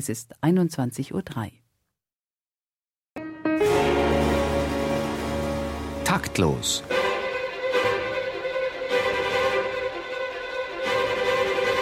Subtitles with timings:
[0.00, 1.22] Es ist 21.03 Uhr.
[6.04, 6.82] Taktlos.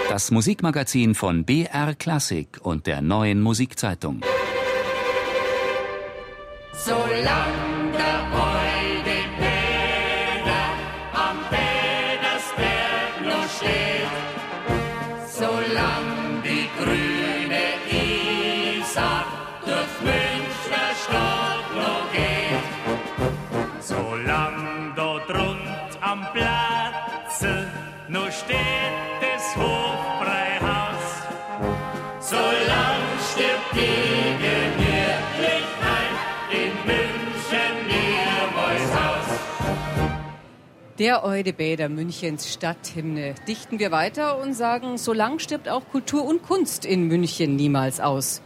[0.09, 4.21] Das Musikmagazin von BR Klassik und der neuen Musikzeitung.
[6.73, 7.58] Solange
[40.99, 46.43] Der Eudebäder Münchens Stadthymne dichten wir weiter und sagen, so lang stirbt auch Kultur und
[46.43, 48.43] Kunst in München niemals aus.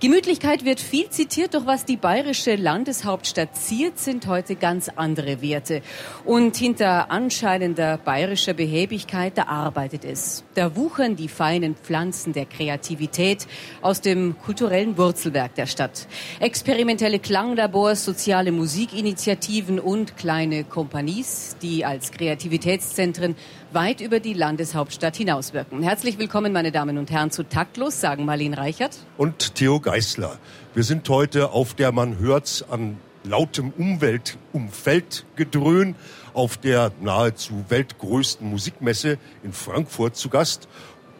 [0.00, 5.80] Gemütlichkeit wird viel zitiert, doch was die bayerische Landeshauptstadt ziert, sind heute ganz andere Werte.
[6.24, 10.42] Und hinter anscheinender bayerischer Behäbigkeit, da arbeitet es.
[10.56, 13.46] Da wuchern die feinen Pflanzen der Kreativität
[13.80, 16.08] aus dem kulturellen Wurzelwerk der Stadt.
[16.40, 23.36] Experimentelle Klanglabors, soziale Musikinitiativen und kleine Kompanies, die als Kreativitätszentren
[23.70, 25.82] weit über die Landeshauptstadt hinauswirken.
[25.82, 28.96] Herzlich willkommen, meine Damen und Herren, zu Taktlos, sagen Marlene Reichert.
[29.18, 30.38] und Theo Geißler.
[30.72, 35.94] Wir sind heute auf der, man hört's an lautem Umweltumfeldgedröhn,
[36.32, 40.68] auf der nahezu weltgrößten Musikmesse in Frankfurt zu Gast.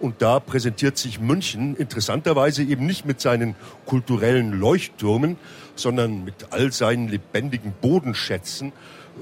[0.00, 5.36] Und da präsentiert sich München interessanterweise eben nicht mit seinen kulturellen Leuchttürmen,
[5.74, 8.72] sondern mit all seinen lebendigen Bodenschätzen,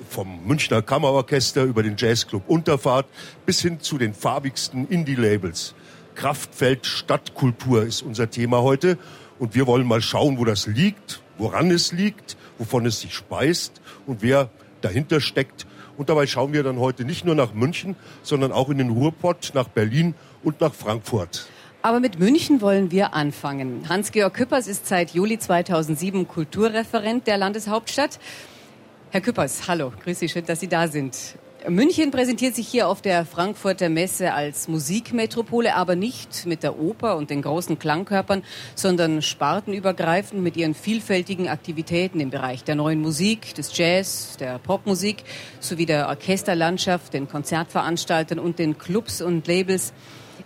[0.09, 3.07] vom Münchner Kammerorchester über den Jazzclub Unterfahrt
[3.47, 5.75] bis hin zu den farbigsten Indie-Labels.
[6.15, 8.99] Kraftfeld Stadtkultur ist unser Thema heute.
[9.39, 13.81] Und wir wollen mal schauen, wo das liegt, woran es liegt, wovon es sich speist
[14.07, 14.51] und wer
[14.83, 15.67] dahinter steckt.
[15.97, 19.53] Und dabei schauen wir dann heute nicht nur nach München, sondern auch in den Ruhrpott,
[19.55, 21.47] nach Berlin und nach Frankfurt.
[21.83, 23.87] Aber mit München wollen wir anfangen.
[23.89, 28.19] Hans-Georg Küppers ist seit Juli 2007 Kulturreferent der Landeshauptstadt.
[29.13, 31.17] Herr Küppers, hallo, grüß Sie, schön, dass Sie da sind.
[31.69, 37.17] München präsentiert sich hier auf der Frankfurter Messe als Musikmetropole, aber nicht mit der Oper
[37.17, 38.45] und den großen Klangkörpern,
[38.77, 45.25] sondern spartenübergreifend mit ihren vielfältigen Aktivitäten im Bereich der neuen Musik, des Jazz, der Popmusik
[45.59, 49.93] sowie der Orchesterlandschaft, den Konzertveranstaltern und den Clubs und Labels.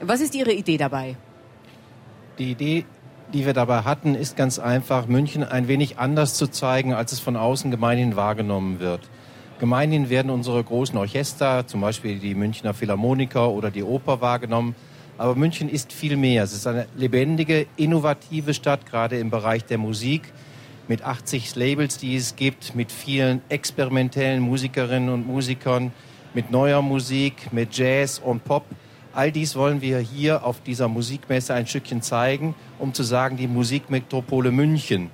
[0.00, 1.18] Was ist Ihre Idee dabei?
[2.38, 2.86] Die Idee,
[3.34, 7.18] die wir dabei hatten, ist ganz einfach, München ein wenig anders zu zeigen, als es
[7.18, 9.00] von außen gemeinhin wahrgenommen wird.
[9.58, 14.76] Gemeinhin werden unsere großen Orchester, zum Beispiel die Münchner Philharmoniker oder die Oper wahrgenommen.
[15.18, 16.44] Aber München ist viel mehr.
[16.44, 20.32] Es ist eine lebendige, innovative Stadt, gerade im Bereich der Musik,
[20.86, 25.92] mit 80 Labels, die es gibt, mit vielen experimentellen Musikerinnen und Musikern,
[26.34, 28.64] mit neuer Musik, mit Jazz und Pop.
[29.14, 33.46] All dies wollen wir hier auf dieser Musikmesse ein Stückchen zeigen, um zu sagen, die
[33.46, 35.10] Musikmetropole München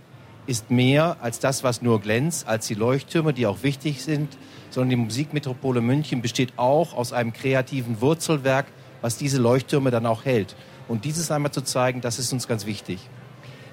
[0.46, 4.38] ist mehr als das, was nur glänzt, als die Leuchttürme, die auch wichtig sind,
[4.70, 8.68] sondern die Musikmetropole München besteht auch aus einem kreativen Wurzelwerk,
[9.02, 10.56] was diese Leuchttürme dann auch hält.
[10.88, 13.00] Und dieses einmal zu zeigen, das ist uns ganz wichtig.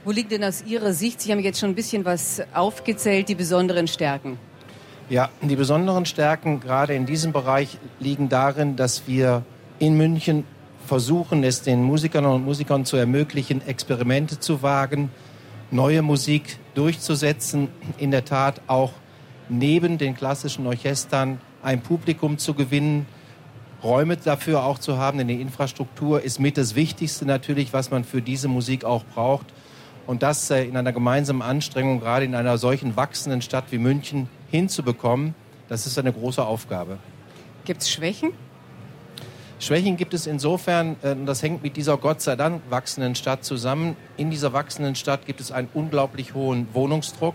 [0.03, 3.35] Wo liegt denn aus Ihrer Sicht, Sie haben jetzt schon ein bisschen was aufgezählt, die
[3.35, 4.37] besonderen Stärken?
[5.09, 9.45] Ja, die besonderen Stärken gerade in diesem Bereich liegen darin, dass wir
[9.79, 10.43] in München
[10.85, 15.11] versuchen, es den Musikern und Musikern zu ermöglichen, Experimente zu wagen,
[15.69, 17.67] neue Musik durchzusetzen,
[17.97, 18.93] in der Tat auch
[19.49, 23.05] neben den klassischen Orchestern ein Publikum zu gewinnen,
[23.83, 28.03] Räume dafür auch zu haben, denn die Infrastruktur ist mit das Wichtigste natürlich, was man
[28.03, 29.45] für diese Musik auch braucht.
[30.07, 34.29] Und das äh, in einer gemeinsamen Anstrengung, gerade in einer solchen wachsenden Stadt wie München,
[34.49, 35.35] hinzubekommen,
[35.69, 36.97] das ist eine große Aufgabe.
[37.65, 38.31] Gibt es Schwächen?
[39.59, 43.95] Schwächen gibt es insofern, äh, das hängt mit dieser Gott sei Dank wachsenden Stadt zusammen.
[44.15, 47.33] In dieser wachsenden Stadt gibt es einen unglaublich hohen Wohnungsdruck.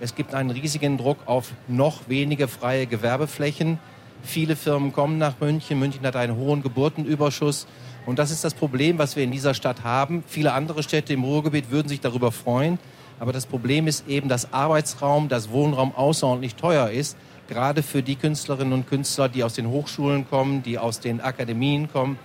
[0.00, 3.80] Es gibt einen riesigen Druck auf noch wenige freie Gewerbeflächen.
[4.22, 5.80] Viele Firmen kommen nach München.
[5.80, 7.66] München hat einen hohen Geburtenüberschuss.
[8.06, 10.22] Und das ist das Problem, was wir in dieser Stadt haben.
[10.28, 12.78] Viele andere Städte im Ruhrgebiet würden sich darüber freuen.
[13.18, 17.16] Aber das Problem ist eben, dass Arbeitsraum, dass Wohnraum außerordentlich teuer ist
[17.48, 21.90] gerade für die Künstlerinnen und Künstler, die aus den Hochschulen kommen, die aus den Akademien
[21.90, 22.18] kommen.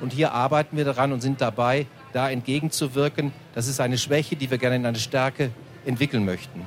[0.00, 3.32] Und hier arbeiten wir daran und sind dabei, da entgegenzuwirken.
[3.54, 5.50] Das ist eine Schwäche, die wir gerne in eine Stärke
[5.84, 6.62] entwickeln möchten.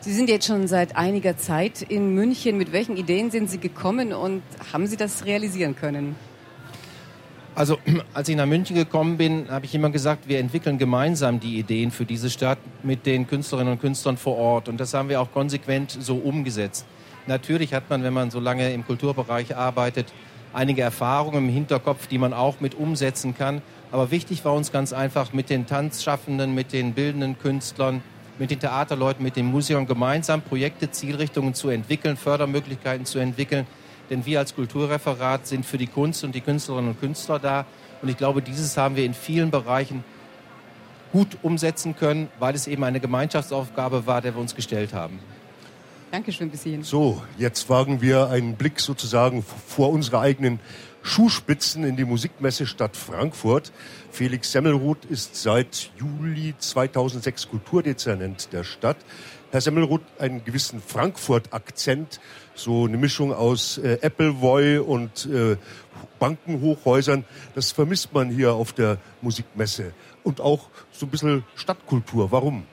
[0.00, 2.58] Sie sind jetzt schon seit einiger Zeit in München.
[2.58, 4.42] Mit welchen Ideen sind Sie gekommen und
[4.72, 6.16] haben Sie das realisieren können?
[7.54, 7.78] Also,
[8.14, 11.90] als ich nach München gekommen bin, habe ich immer gesagt, wir entwickeln gemeinsam die Ideen
[11.90, 14.68] für diese Stadt mit den Künstlerinnen und Künstlern vor Ort.
[14.68, 16.84] Und das haben wir auch konsequent so umgesetzt.
[17.26, 20.12] Natürlich hat man, wenn man so lange im Kulturbereich arbeitet,
[20.52, 23.62] einige Erfahrungen im Hinterkopf, die man auch mit umsetzen kann.
[23.90, 28.02] Aber wichtig war uns ganz einfach, mit den Tanzschaffenden, mit den bildenden Künstlern,
[28.38, 33.66] mit den Theaterleuten, mit den Musikern gemeinsam Projekte, Zielrichtungen zu entwickeln, Fördermöglichkeiten zu entwickeln.
[34.10, 37.64] Denn wir als Kulturreferat sind für die Kunst und die Künstlerinnen und Künstler da.
[38.02, 40.04] Und ich glaube, dieses haben wir in vielen Bereichen
[41.12, 45.20] gut umsetzen können, weil es eben eine Gemeinschaftsaufgabe war, der wir uns gestellt haben.
[46.14, 46.84] Dankeschön bis hierhin.
[46.84, 50.60] So, jetzt wagen wir einen Blick sozusagen vor unsere eigenen
[51.02, 53.72] Schuhspitzen in die Musikmesse Stadt Frankfurt.
[54.12, 58.98] Felix Semmelroth ist seit Juli 2006 Kulturdezernent der Stadt.
[59.50, 62.20] Herr Semmelroth, einen gewissen Frankfurt-Akzent,
[62.54, 65.56] so eine Mischung aus äh, Appleboy und äh,
[66.20, 67.24] Bankenhochhäusern,
[67.56, 69.92] das vermisst man hier auf der Musikmesse.
[70.22, 72.30] Und auch so ein bisschen Stadtkultur.
[72.30, 72.68] Warum?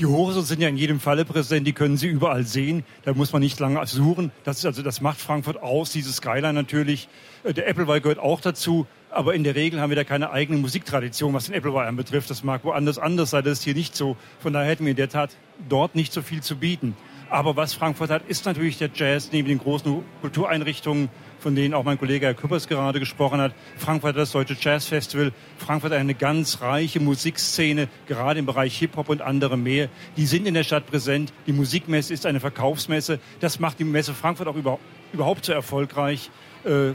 [0.00, 2.84] Die Hochhäuser sind ja in jedem Falle präsent, die können Sie überall sehen.
[3.04, 4.32] Da muss man nicht lange suchen.
[4.42, 7.08] Das ist also, das macht Frankfurt aus, dieses Skyline natürlich.
[7.44, 8.88] Äh, der Appleboy gehört auch dazu.
[9.10, 12.28] Aber in der Regel haben wir da keine eigene Musiktradition, was den Appleboy anbetrifft.
[12.28, 14.16] Das mag woanders anders sein, das ist hier nicht so.
[14.40, 15.30] Von daher hätten wir in der Tat
[15.68, 16.96] dort nicht so viel zu bieten.
[17.30, 21.84] Aber was Frankfurt hat, ist natürlich der Jazz neben den großen Kultureinrichtungen, von denen auch
[21.84, 23.52] mein Kollege Herr Küppers gerade gesprochen hat.
[23.76, 25.32] Frankfurt hat das Deutsche Jazz Festival.
[25.58, 29.88] Frankfurt hat eine ganz reiche Musikszene, gerade im Bereich Hip-Hop und andere mehr.
[30.16, 31.32] Die sind in der Stadt präsent.
[31.46, 33.18] Die Musikmesse ist eine Verkaufsmesse.
[33.40, 34.78] Das macht die Messe Frankfurt auch
[35.12, 36.30] überhaupt so erfolgreich.
[36.64, 36.92] Äh,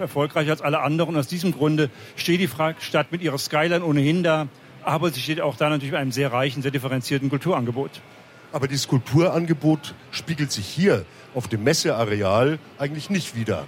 [0.00, 1.16] erfolgreicher als alle anderen.
[1.16, 2.48] Aus diesem Grunde steht die
[2.80, 4.48] Stadt mit ihrer Skyline ohnehin da,
[4.82, 7.90] aber sie steht auch da natürlich mit einem sehr reichen, sehr differenzierten Kulturangebot.
[8.54, 11.04] Aber dieses Kulturangebot spiegelt sich hier
[11.34, 13.66] auf dem Messeareal eigentlich nicht wieder.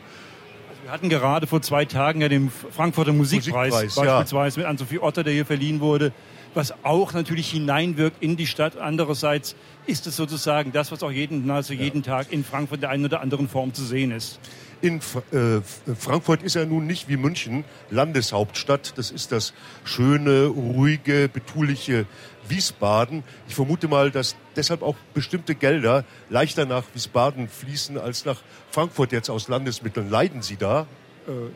[0.69, 4.63] Also wir hatten gerade vor zwei Tagen ja den Frankfurter Musikpreis, Musikpreis beispielsweise ja.
[4.63, 6.13] mit Ann-Sophie Otter, der hier verliehen wurde,
[6.55, 8.79] was auch natürlich hineinwirkt in die Stadt.
[8.79, 9.57] Andererseits
[9.89, 13.07] ist es sozusagen das, was auch jeden, nahezu jeden Tag in Frankfurt in der einen
[13.07, 14.39] oder anderen Form zu sehen ist
[14.81, 15.01] in
[15.33, 15.61] äh,
[15.95, 18.95] Frankfurt ist ja nun nicht wie München Landeshauptstadt.
[18.97, 22.07] Das ist das schöne, ruhige, betuliche
[22.49, 23.25] Wiesbaden.
[23.49, 28.41] Ich vermute mal, dass deshalb auch bestimmte Gelder leichter nach Wiesbaden fließen als nach
[28.71, 30.11] Frankfurt jetzt aus Landesmitteln.
[30.11, 30.87] Leiden Sie da?
[31.27, 31.51] Äh,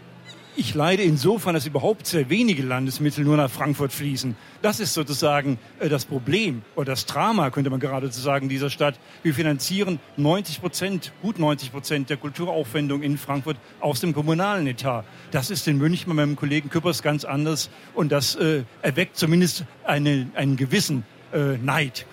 [0.61, 4.37] ich leide insofern, dass überhaupt sehr wenige Landesmittel nur nach Frankfurt fließen.
[4.61, 9.01] Das ist sozusagen äh, das Problem oder das Drama, könnte man geradezu sagen, dieser Stadt.
[9.23, 15.05] Wir finanzieren 90 Prozent, gut 90 Prozent der Kulturaufwendung in Frankfurt aus dem kommunalen Etat.
[15.31, 19.65] Das ist in München bei meinem Kollegen Küppers ganz anders und das äh, erweckt zumindest
[19.85, 22.05] eine, einen gewissen äh, Neid.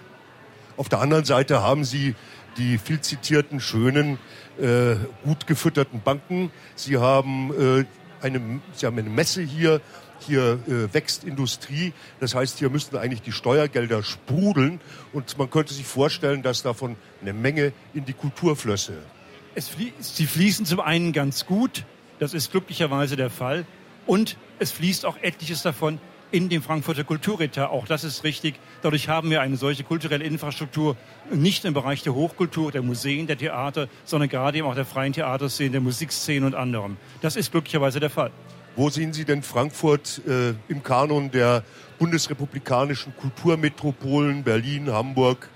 [0.77, 2.15] Auf der anderen Seite haben Sie
[2.57, 4.19] die viel zitierten, schönen,
[4.57, 4.95] äh,
[5.25, 6.49] gut gefütterten Banken.
[6.75, 7.85] Sie haben äh,
[8.22, 9.81] eine, Sie haben eine Messe hier,
[10.19, 11.94] hier äh, wächst Industrie.
[12.19, 14.80] Das heißt, hier müssten eigentlich die Steuergelder sprudeln
[15.14, 18.94] und man könnte sich vorstellen, dass davon eine Menge in die Kultur flösse.
[19.56, 21.84] Flie sie fließen zum einen ganz gut,
[22.19, 23.66] das ist glücklicherweise der Fall,
[24.06, 26.00] und es fließt auch etliches davon
[26.31, 27.69] in den Frankfurter Kulturetat.
[27.69, 28.56] Auch das ist richtig.
[28.81, 30.97] Dadurch haben wir eine solche kulturelle Infrastruktur
[31.31, 35.13] nicht im Bereich der Hochkultur, der Museen, der Theater, sondern gerade eben auch der freien
[35.13, 36.97] Theaterszene, der Musikszene und anderem.
[37.21, 38.31] Das ist glücklicherweise der Fall.
[38.75, 41.63] Wo sehen Sie denn Frankfurt äh, im Kanon der
[41.97, 45.49] bundesrepublikanischen Kulturmetropolen Berlin, Hamburg,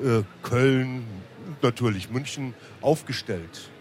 [0.00, 1.04] äh, Köln
[1.60, 3.71] natürlich München aufgestellt?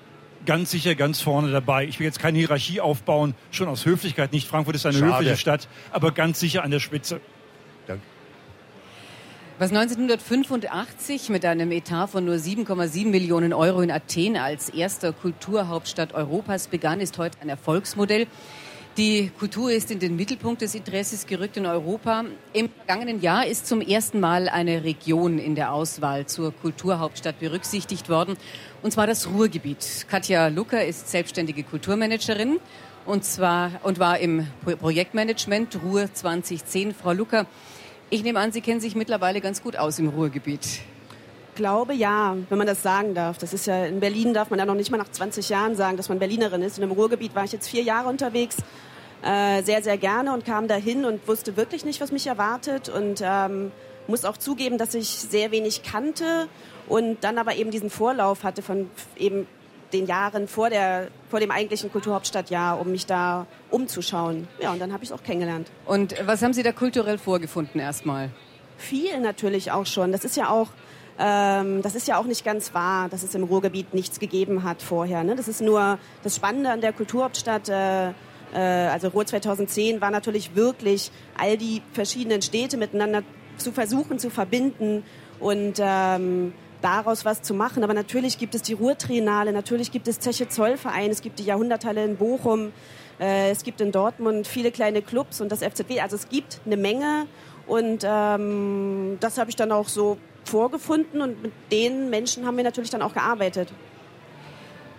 [0.46, 1.86] Ganz sicher ganz vorne dabei.
[1.86, 4.48] Ich will jetzt keine Hierarchie aufbauen, schon aus Höflichkeit nicht.
[4.48, 5.14] Frankfurt ist eine Schade.
[5.14, 7.22] höfliche Stadt, aber ganz sicher an der Spitze.
[7.88, 8.04] Danke.
[9.60, 16.14] Was 1985 mit einem Etat von nur 7,7 Millionen Euro in Athen als erster Kulturhauptstadt
[16.14, 18.26] Europas begann, ist heute ein Erfolgsmodell.
[18.98, 22.26] Die Kultur ist in den Mittelpunkt des Interesses gerückt in Europa.
[22.52, 28.10] Im vergangenen Jahr ist zum ersten Mal eine Region in der Auswahl zur Kulturhauptstadt berücksichtigt
[28.10, 28.36] worden,
[28.82, 30.08] und zwar das Ruhrgebiet.
[30.10, 32.60] Katja Lucker ist selbstständige Kulturmanagerin
[33.06, 36.94] und zwar und war im Projektmanagement Ruhr 2010.
[36.94, 37.46] Frau Lucker,
[38.10, 40.82] ich nehme an, Sie kennen sich mittlerweile ganz gut aus im Ruhrgebiet
[41.62, 43.38] glaube ja, wenn man das sagen darf.
[43.38, 45.96] Das ist ja in Berlin darf man ja noch nicht mal nach 20 Jahren sagen,
[45.96, 46.80] dass man Berlinerin ist.
[46.80, 48.58] Und im Ruhrgebiet war ich jetzt vier Jahre unterwegs,
[49.24, 53.22] äh, sehr sehr gerne und kam dahin und wusste wirklich nicht, was mich erwartet und
[53.24, 53.72] ähm,
[54.08, 56.48] muss auch zugeben, dass ich sehr wenig kannte
[56.88, 59.46] und dann aber eben diesen Vorlauf hatte von eben
[59.94, 64.48] den Jahren vor, der, vor dem eigentlichen Kulturhauptstadtjahr, um mich da umzuschauen.
[64.60, 65.68] Ja, und dann habe ich es auch kennengelernt.
[65.86, 68.30] Und was haben Sie da kulturell vorgefunden erstmal?
[68.78, 70.12] Viel natürlich auch schon.
[70.12, 70.70] Das ist ja auch
[71.24, 74.82] ähm, das ist ja auch nicht ganz wahr, dass es im Ruhrgebiet nichts gegeben hat
[74.82, 75.24] vorher.
[75.24, 75.36] Ne?
[75.36, 77.70] Das ist nur das Spannende an der Kulturhauptstadt.
[77.70, 78.10] Äh,
[78.54, 78.60] äh,
[78.92, 83.24] also Ruhr 2010 war natürlich wirklich all die verschiedenen Städte miteinander
[83.58, 85.04] zu versuchen zu verbinden
[85.40, 87.84] und ähm, daraus was zu machen.
[87.84, 92.04] Aber natürlich gibt es die Ruhrtriennale, natürlich gibt es Zeche Zollverein, es gibt die Jahrhunderthalle
[92.04, 92.72] in Bochum,
[93.20, 96.02] äh, es gibt in Dortmund viele kleine Clubs und das FZW.
[96.02, 97.28] Also es gibt eine Menge
[97.68, 102.64] und ähm, das habe ich dann auch so vorgefunden und mit den Menschen haben wir
[102.64, 103.70] natürlich dann auch gearbeitet.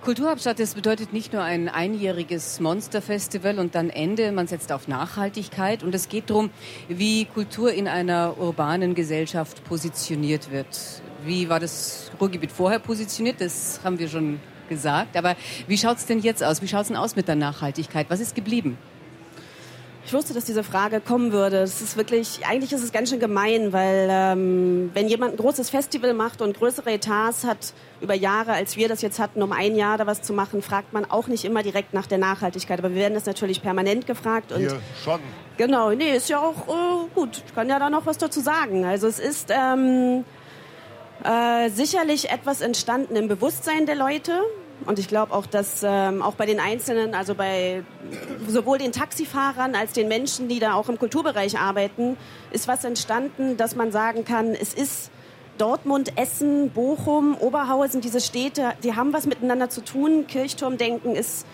[0.02, 5.84] Kulturhauptstadt, das bedeutet nicht nur ein einjähriges Monsterfestival und dann Ende, man setzt auf Nachhaltigkeit
[5.84, 6.50] und es geht darum,
[6.88, 10.66] wie Kultur in einer urbanen Gesellschaft positioniert wird.
[11.24, 13.40] Wie war das Ruhrgebiet vorher positioniert?
[13.40, 15.16] Das haben wir schon gesagt.
[15.16, 15.36] Aber
[15.68, 16.62] wie schaut es denn jetzt aus?
[16.62, 18.10] Wie schaut es denn aus mit der Nachhaltigkeit?
[18.10, 18.78] Was ist geblieben?
[20.04, 21.58] Ich wusste, dass diese Frage kommen würde.
[21.58, 25.70] Es ist wirklich, eigentlich ist es ganz schön gemein, weil ähm, wenn jemand ein großes
[25.70, 29.76] Festival macht und größere Etats hat über Jahre, als wir das jetzt hatten, um ein
[29.76, 32.80] Jahr da was zu machen, fragt man auch nicht immer direkt nach der Nachhaltigkeit.
[32.80, 34.50] Aber wir werden das natürlich permanent gefragt.
[34.50, 35.20] Und Hier schon.
[35.56, 37.42] Genau, nee, ist ja auch äh, gut.
[37.46, 38.84] Ich kann ja da noch was dazu sagen.
[38.84, 40.24] Also es ist ähm,
[41.22, 44.32] äh, sicherlich etwas entstanden im Bewusstsein der Leute.
[44.84, 47.84] Und ich glaube auch, dass ähm, auch bei den Einzelnen, also bei
[48.46, 52.16] sowohl den Taxifahrern als den Menschen, die da auch im Kulturbereich arbeiten,
[52.50, 55.10] ist was entstanden, dass man sagen kann, es ist
[55.58, 60.26] Dortmund, Essen, Bochum, Oberhausen, diese Städte, die haben was miteinander zu tun.
[60.26, 61.46] Kirchturmdenken ist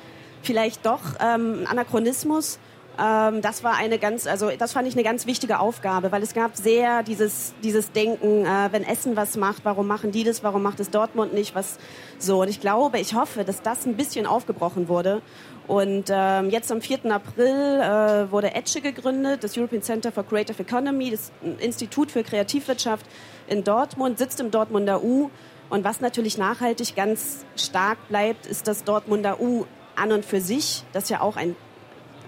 [0.42, 2.58] vielleicht doch ähm, ein Anachronismus.
[2.99, 6.35] Ähm, das war eine ganz, also das fand ich eine ganz wichtige Aufgabe, weil es
[6.35, 10.62] gab sehr dieses, dieses Denken, äh, wenn Essen was macht, warum machen die das, warum
[10.62, 11.78] macht es Dortmund nicht, was
[12.18, 12.42] so.
[12.42, 15.22] Und ich glaube, ich hoffe, dass das ein bisschen aufgebrochen wurde.
[15.66, 17.12] Und ähm, jetzt am 4.
[17.12, 23.04] April äh, wurde ETSCHE gegründet, das European Center for Creative Economy, das Institut für Kreativwirtschaft
[23.48, 25.30] in Dortmund, sitzt im Dortmunder U.
[25.68, 30.84] Und was natürlich nachhaltig ganz stark bleibt, ist das Dortmunder U an und für sich,
[30.94, 31.54] das ja auch ein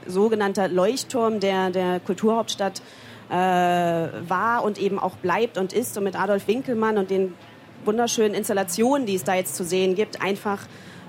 [0.07, 2.83] sogenannter Leuchtturm der, der Kulturhauptstadt
[3.31, 7.35] äh, war und eben auch bleibt und ist und mit Adolf Winkelmann und den
[7.85, 10.61] wunderschönen Installationen, die es da jetzt zu sehen gibt, einfach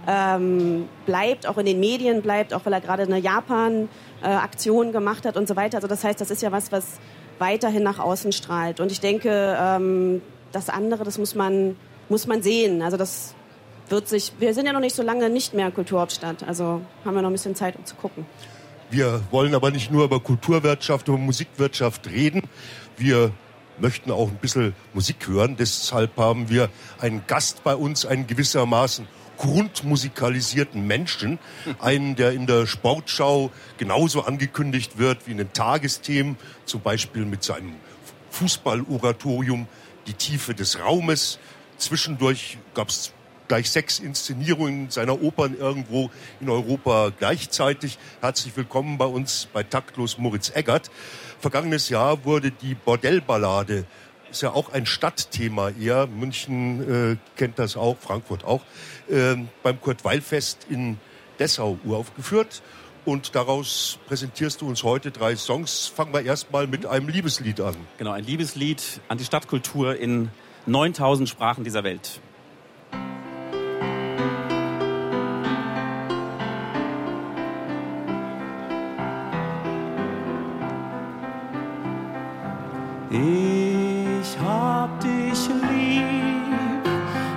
[0.07, 5.25] ähm, bleibt, auch in den Medien bleibt, auch weil er gerade eine Japan-Aktion äh, gemacht
[5.25, 5.77] hat und so weiter.
[5.77, 6.99] Also das heißt, das ist ja was, was
[7.39, 8.79] weiterhin nach außen strahlt.
[8.79, 11.75] Und ich denke, ähm, das andere, das muss man,
[12.09, 12.81] muss man sehen.
[12.81, 13.35] Also das
[13.89, 17.21] wird sich, wir sind ja noch nicht so lange nicht mehr Kulturhauptstadt, also haben wir
[17.21, 18.25] noch ein bisschen Zeit, um zu gucken.
[18.89, 22.43] Wir wollen aber nicht nur über Kulturwirtschaft, über Musikwirtschaft reden.
[22.97, 23.31] Wir
[23.79, 25.55] möchten auch ein bisschen Musik hören.
[25.57, 31.39] Deshalb haben wir einen Gast bei uns, einen gewissermaßen grundmusikalisierten Menschen.
[31.79, 37.43] Einen, der in der Sportschau genauso angekündigt wird wie in den Tagesthemen, zum Beispiel mit
[37.43, 37.73] seinem
[38.29, 39.67] Fußballoratorium
[40.05, 41.39] Die Tiefe des Raumes.
[41.77, 43.13] Zwischendurch gab es
[43.47, 46.09] gleich sechs Inszenierungen seiner Opern irgendwo
[46.39, 47.97] in Europa gleichzeitig.
[48.21, 50.89] Herzlich willkommen bei uns bei Taktlos Moritz Eggert.
[51.41, 53.85] Vergangenes Jahr wurde die Bordellballade
[54.29, 56.07] ist ja auch ein Stadtthema eher.
[56.07, 58.61] München äh, kennt das auch, Frankfurt auch.
[59.09, 60.97] Äh, beim Kurt-Weil-Fest in
[61.37, 62.61] Dessau uraufgeführt.
[63.03, 65.87] Und daraus präsentierst du uns heute drei Songs.
[65.87, 67.75] Fangen wir erstmal mit einem Liebeslied an.
[67.97, 70.29] Genau, ein Liebeslied an die Stadtkultur in
[70.67, 72.21] 9000 Sprachen dieser Welt.
[83.13, 86.87] Ich hab dich lieb,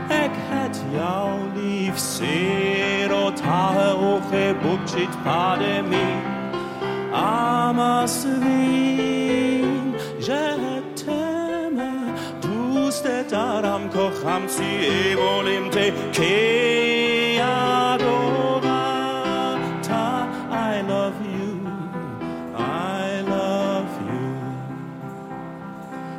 [0.09, 6.07] ich hätt jou lieb, sero tahe bucit pademi,
[7.13, 16.85] amas vin, je t'aime, du stet aram kocham si evolim te, ke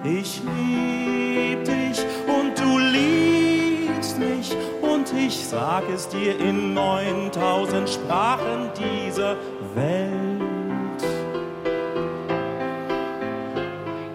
[0.08, 8.70] Ich lieb dich und du liebst mich und ich sag es dir in 9000 Sprachen
[8.78, 9.36] dieser
[9.74, 11.02] Welt.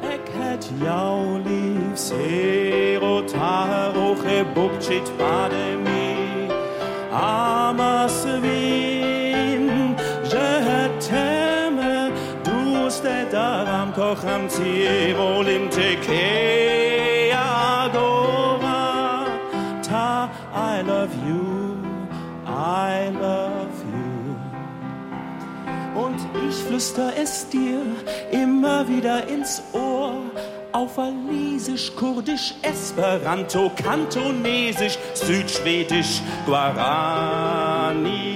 [0.02, 5.69] Ich hätt jau lieb, sero taroche bukchit pademi,
[14.22, 19.26] daram kocham tie volim te ke adora,
[19.82, 21.78] ta I love you,
[22.46, 24.36] I love you.
[25.94, 27.82] Und ich flüster es dir
[28.30, 30.22] immer wieder ins Ohr.
[30.72, 38.29] Auf Walisisch, Kurdisch, Esperanto, Kantonesisch, Südschwedisch, Guarani.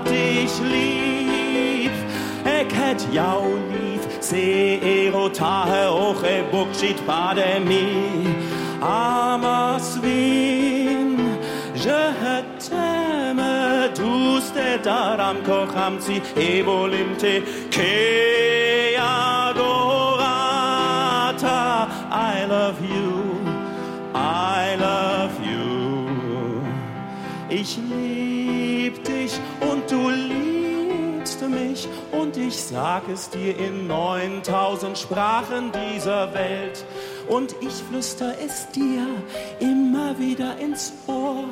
[0.00, 1.92] Ich lieb.
[2.60, 8.26] Ik het jou lief, se erotahe oche bukshit pademi.
[8.80, 11.18] Amas vin,
[11.72, 12.12] je
[12.56, 20.30] t'aime, tous te daram kocham zi, evolimte, ke adorata.
[22.10, 23.01] I love you,
[31.52, 36.84] mich und ich sag es dir in 9000 Sprachen dieser Welt
[37.28, 39.06] und ich flüster es dir
[39.60, 41.44] immer wieder ins Ohr,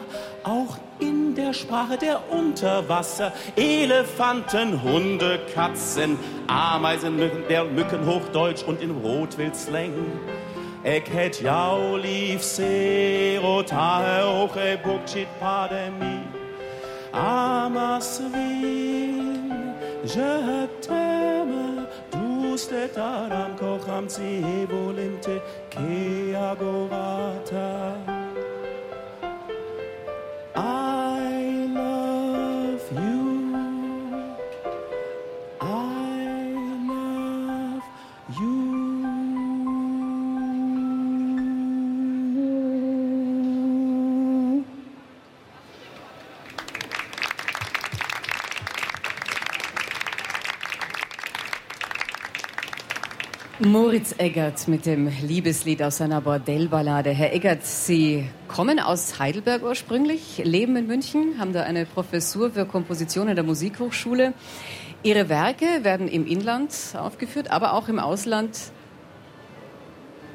[0.42, 8.80] auch in der Sprache der Unterwasser, Elefanten, Hunde, Katzen, Ameisen, Mücken, der Mücken Hochdeutsch und
[8.80, 9.92] in Rotwildslang.
[10.82, 16.22] Ik het jou lief, serotahe oche bukchit pademi.
[17.12, 19.29] Amas vin,
[20.12, 25.38] Je t'aime, douce tetaram kocham tsivolinte
[25.70, 28.19] ke agorata.
[53.90, 57.10] Moritz Eggert mit dem Liebeslied aus seiner Bordellballade.
[57.10, 62.66] Herr Eggert, Sie kommen aus Heidelberg ursprünglich, leben in München, haben da eine Professur für
[62.66, 64.32] Komposition in der Musikhochschule.
[65.02, 68.56] Ihre Werke werden im Inland aufgeführt, aber auch im Ausland.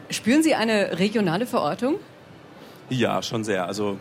[0.10, 1.96] Spüren Sie eine regionale Verortung?
[2.90, 3.68] Ja, schon sehr.
[3.68, 3.98] Also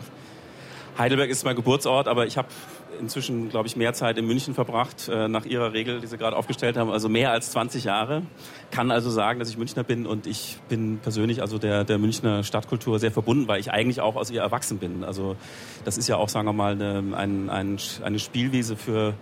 [0.97, 2.49] Heidelberg ist mein Geburtsort, aber ich habe
[2.99, 6.35] inzwischen, glaube ich, mehr Zeit in München verbracht, äh, nach Ihrer Regel, die Sie gerade
[6.35, 8.23] aufgestellt haben, also mehr als 20 Jahre.
[8.71, 12.43] Kann also sagen, dass ich Münchner bin und ich bin persönlich also der, der Münchner
[12.43, 15.03] Stadtkultur sehr verbunden, weil ich eigentlich auch aus ihr erwachsen bin.
[15.03, 15.35] Also
[15.83, 19.13] das ist ja auch, sagen wir mal, eine, ein, ein, eine Spielwiese für,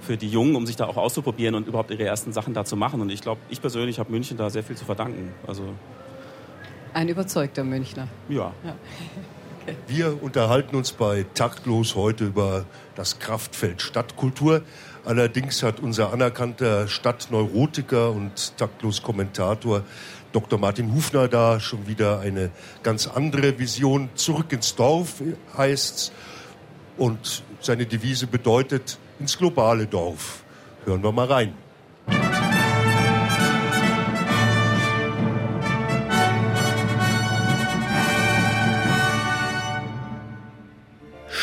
[0.00, 2.76] für die Jungen, um sich da auch auszuprobieren und überhaupt ihre ersten Sachen da zu
[2.76, 3.00] machen.
[3.00, 5.32] Und ich glaube, ich persönlich habe München da sehr viel zu verdanken.
[5.46, 5.64] Also
[6.94, 8.08] Ein überzeugter Münchner.
[8.28, 8.52] ja.
[9.86, 12.64] Wir unterhalten uns bei Taktlos heute über
[12.96, 14.62] das Kraftfeld Stadtkultur.
[15.04, 19.84] Allerdings hat unser anerkannter Stadtneurotiker und Taktlos-Kommentator
[20.32, 20.58] Dr.
[20.58, 22.50] Martin Hufner da schon wieder eine
[22.82, 24.08] ganz andere Vision.
[24.14, 25.22] Zurück ins Dorf
[25.56, 26.10] heißt's.
[26.96, 30.42] Und seine Devise bedeutet ins globale Dorf.
[30.84, 31.54] Hören wir mal rein.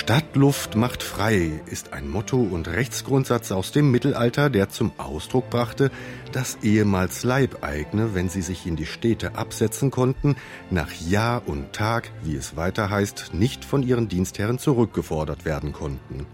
[0.10, 5.92] Stadtluft macht frei ist ein Motto und Rechtsgrundsatz aus dem Mittelalter, der zum Ausdruck brachte,
[6.32, 10.36] dass ehemals Leibeigene, wenn sie sich in die Städte absetzen konnten,
[10.72, 16.26] nach Jahr und Tag, wie es weiter heißt, nicht von ihren Dienstherren zurückgefordert werden konnten.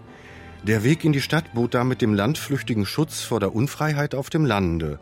[0.64, 4.46] Der Weg in die Stadt bot damit dem Landflüchtigen Schutz vor der Unfreiheit auf dem
[4.46, 5.02] Lande.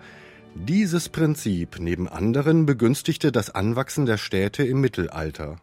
[0.56, 5.58] Dieses Prinzip neben anderen begünstigte das Anwachsen der Städte im Mittelalter.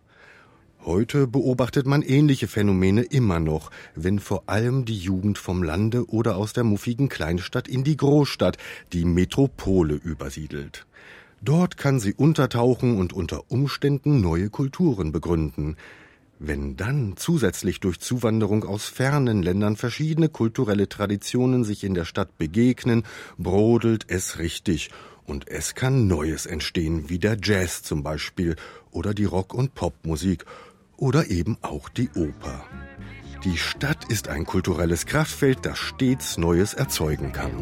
[0.87, 6.37] Heute beobachtet man ähnliche Phänomene immer noch, wenn vor allem die Jugend vom Lande oder
[6.37, 8.57] aus der muffigen Kleinstadt in die Großstadt,
[8.95, 10.87] die Metropole übersiedelt.
[11.43, 15.77] Dort kann sie untertauchen und unter Umständen neue Kulturen begründen.
[16.39, 22.39] Wenn dann zusätzlich durch Zuwanderung aus fernen Ländern verschiedene kulturelle Traditionen sich in der Stadt
[22.39, 23.03] begegnen,
[23.37, 24.89] brodelt es richtig
[25.27, 28.57] und es kann Neues entstehen, wie der Jazz zum Beispiel
[28.91, 30.47] oder die Rock- und Popmusik
[31.01, 32.65] oder eben auch die Oper.
[33.45, 37.53] Die Stadt ist ein kulturelles Kraftfeld, das stets Neues erzeugen kann.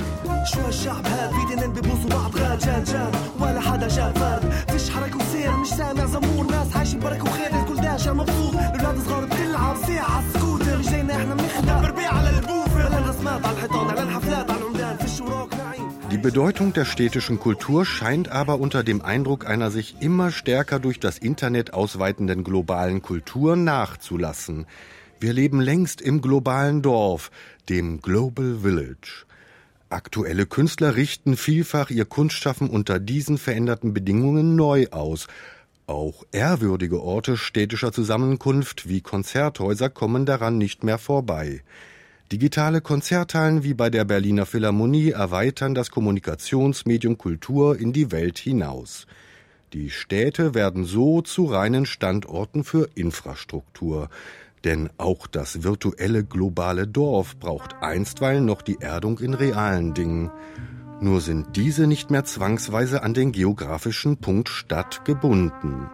[16.18, 20.98] Die Bedeutung der städtischen Kultur scheint aber unter dem Eindruck einer sich immer stärker durch
[20.98, 24.66] das Internet ausweitenden globalen Kultur nachzulassen.
[25.20, 27.30] Wir leben längst im globalen Dorf,
[27.68, 29.26] dem Global Village.
[29.90, 35.28] Aktuelle Künstler richten vielfach ihr Kunstschaffen unter diesen veränderten Bedingungen neu aus.
[35.86, 41.62] Auch ehrwürdige Orte städtischer Zusammenkunft wie Konzerthäuser kommen daran nicht mehr vorbei.
[42.30, 49.06] Digitale Konzerthallen wie bei der Berliner Philharmonie erweitern das Kommunikationsmedium Kultur in die Welt hinaus.
[49.72, 54.10] Die Städte werden so zu reinen Standorten für Infrastruktur.
[54.64, 60.30] Denn auch das virtuelle globale Dorf braucht einstweilen noch die Erdung in realen Dingen.
[61.00, 65.88] Nur sind diese nicht mehr zwangsweise an den geografischen Punkt Stadt gebunden.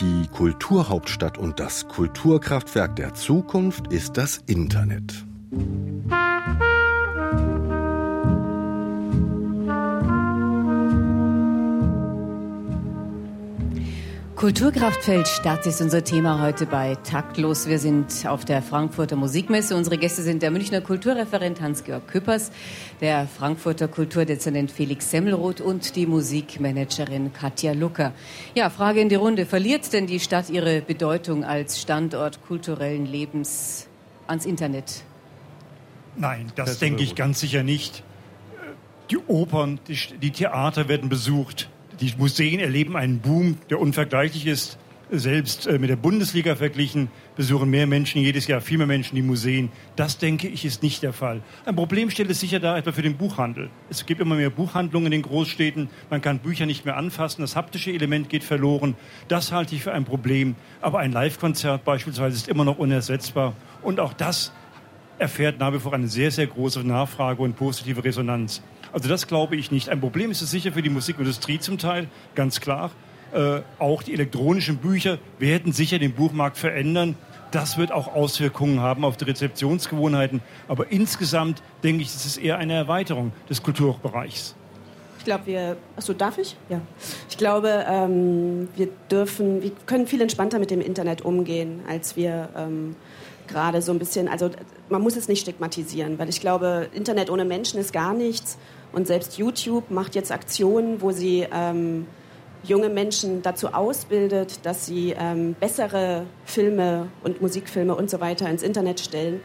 [0.00, 5.26] Die Kulturhauptstadt und das Kulturkraftwerk der Zukunft ist das Internet.
[14.42, 17.68] Kulturkraftfeld Stadt ist unser Thema heute bei Taktlos.
[17.68, 19.76] Wir sind auf der Frankfurter Musikmesse.
[19.76, 22.50] Unsere Gäste sind der Münchner Kulturreferent Hans-Georg Küppers,
[23.00, 28.14] der Frankfurter Kulturdezernent Felix Semmelroth und die Musikmanagerin Katja Lucker.
[28.56, 29.46] Ja, Frage in die Runde.
[29.46, 33.86] Verliert denn die Stadt ihre Bedeutung als Standort kulturellen Lebens
[34.26, 35.04] ans Internet?
[36.16, 38.02] Nein, das, denke ich ganz sicher nicht.
[39.10, 41.68] Die Opern, die, die Theater werden besucht.
[42.00, 44.78] Die Museen erleben einen Boom, der unvergleichlich ist.
[45.14, 49.20] Selbst äh, mit der Bundesliga verglichen besuchen mehr Menschen jedes Jahr, viel mehr Menschen die
[49.20, 49.68] Museen.
[49.94, 51.42] Das, denke ich, ist nicht der Fall.
[51.66, 53.68] Ein Problem stellt es sicher da etwa für den Buchhandel.
[53.90, 55.90] Es gibt immer mehr Buchhandlungen in den Großstädten.
[56.08, 57.42] Man kann Bücher nicht mehr anfassen.
[57.42, 58.94] Das haptische Element geht verloren.
[59.28, 60.54] Das halte ich für ein Problem.
[60.80, 63.54] Aber ein Live-Konzert beispielsweise ist immer noch unersetzbar.
[63.82, 64.52] Und auch das
[65.22, 68.60] erfährt nach wie vor eine sehr, sehr große Nachfrage und positive Resonanz.
[68.92, 69.88] Also das glaube ich nicht.
[69.88, 72.90] Ein Problem ist es sicher für die Musikindustrie zum Teil, ganz klar.
[73.32, 77.16] Äh, auch die elektronischen Bücher werden sicher den Buchmarkt verändern.
[77.52, 80.40] Das wird auch Auswirkungen haben auf die Rezeptionsgewohnheiten.
[80.68, 84.54] Aber insgesamt denke ich, es ist eher eine Erweiterung des Kulturbereichs.
[85.18, 85.76] Ich glaube, wir.
[85.96, 86.56] Achso, darf ich?
[86.68, 86.80] Ja.
[87.30, 92.48] Ich glaube, ähm, wir dürfen, wir können viel entspannter mit dem Internet umgehen, als wir
[92.56, 92.96] ähm,
[93.48, 94.28] gerade so ein bisschen.
[94.28, 94.50] Also
[94.88, 98.58] man muss es nicht stigmatisieren, weil ich glaube, Internet ohne Menschen ist gar nichts.
[98.92, 102.06] Und selbst YouTube macht jetzt Aktionen, wo sie ähm,
[102.62, 108.62] junge Menschen dazu ausbildet, dass sie ähm, bessere Filme und Musikfilme und so weiter ins
[108.62, 109.40] Internet stellen.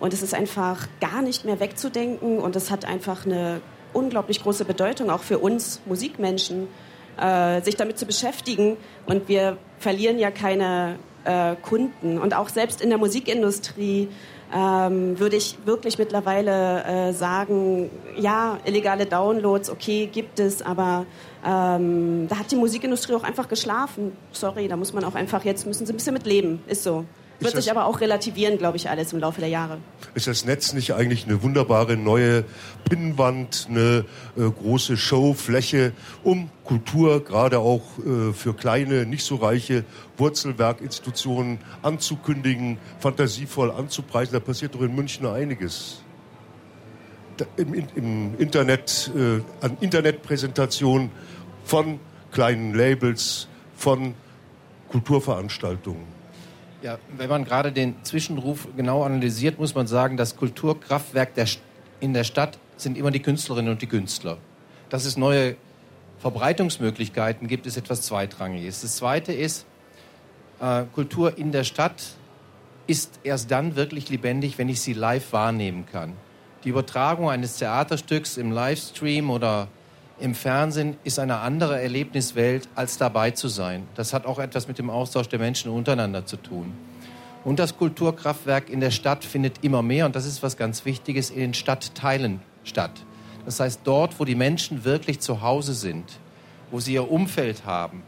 [0.00, 3.60] Und es ist einfach gar nicht mehr wegzudenken und es hat einfach eine
[3.92, 6.68] unglaublich große Bedeutung, auch für uns Musikmenschen,
[7.20, 8.76] äh, sich damit zu beschäftigen.
[9.06, 12.18] Und wir verlieren ja keine äh, Kunden.
[12.18, 14.08] Und auch selbst in der Musikindustrie
[14.54, 21.06] ähm, würde ich wirklich mittlerweile äh, sagen, ja, illegale Downloads, okay, gibt es, aber
[21.44, 24.12] ähm, da hat die Musikindustrie auch einfach geschlafen.
[24.32, 27.04] Sorry, da muss man auch einfach, jetzt müssen sie ein bisschen mit leben, ist so.
[27.44, 29.78] Wird sich aber auch relativieren, glaube ich, alles im Laufe der Jahre.
[30.14, 32.44] Ist das Netz nicht eigentlich eine wunderbare neue
[32.88, 34.04] Pinnwand, eine
[34.36, 39.84] äh, große Showfläche, um Kultur gerade auch äh, für kleine, nicht so reiche
[40.16, 44.32] Wurzelwerkinstitutionen anzukündigen, fantasievoll anzupreisen?
[44.32, 46.02] Da passiert doch in München einiges.
[47.36, 51.10] Da, im, im, Internet, äh, an Internetpräsentationen
[51.64, 51.98] von
[52.30, 54.14] kleinen Labels, von
[54.88, 56.13] Kulturveranstaltungen.
[56.84, 61.46] Ja, wenn man gerade den Zwischenruf genau analysiert, muss man sagen, das Kulturkraftwerk der
[62.00, 64.36] in der Stadt sind immer die Künstlerinnen und die Künstler.
[64.90, 65.56] Dass es neue
[66.18, 68.82] Verbreitungsmöglichkeiten gibt, ist etwas Zweitrangiges.
[68.82, 69.64] Das Zweite ist,
[70.60, 72.02] äh, Kultur in der Stadt
[72.86, 76.12] ist erst dann wirklich lebendig, wenn ich sie live wahrnehmen kann.
[76.64, 79.68] Die Übertragung eines Theaterstücks im Livestream oder
[80.20, 83.82] im Fernsehen ist eine andere Erlebniswelt, als dabei zu sein.
[83.94, 86.72] Das hat auch etwas mit dem Austausch der Menschen untereinander zu tun.
[87.44, 91.30] Und das Kulturkraftwerk in der Stadt findet immer mehr, und das ist was ganz Wichtiges,
[91.30, 93.04] in den Stadtteilen statt.
[93.44, 96.04] Das heißt, dort, wo die Menschen wirklich zu Hause sind,
[96.70, 98.02] wo sie ihr Umfeld haben,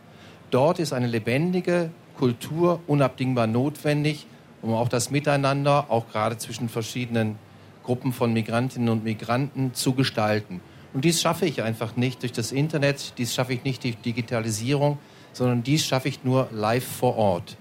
[0.50, 4.26] dort ist eine lebendige Kultur unabdingbar notwendig,
[4.62, 7.36] um auch das Miteinander, auch gerade zwischen verschiedenen
[7.84, 10.62] Gruppen von Migrantinnen und Migranten, zu gestalten.
[10.96, 14.96] Und dies schaffe ich einfach nicht durch das Internet, dies schaffe ich nicht durch Digitalisierung,
[15.34, 17.58] sondern dies schaffe ich nur live vor Ort.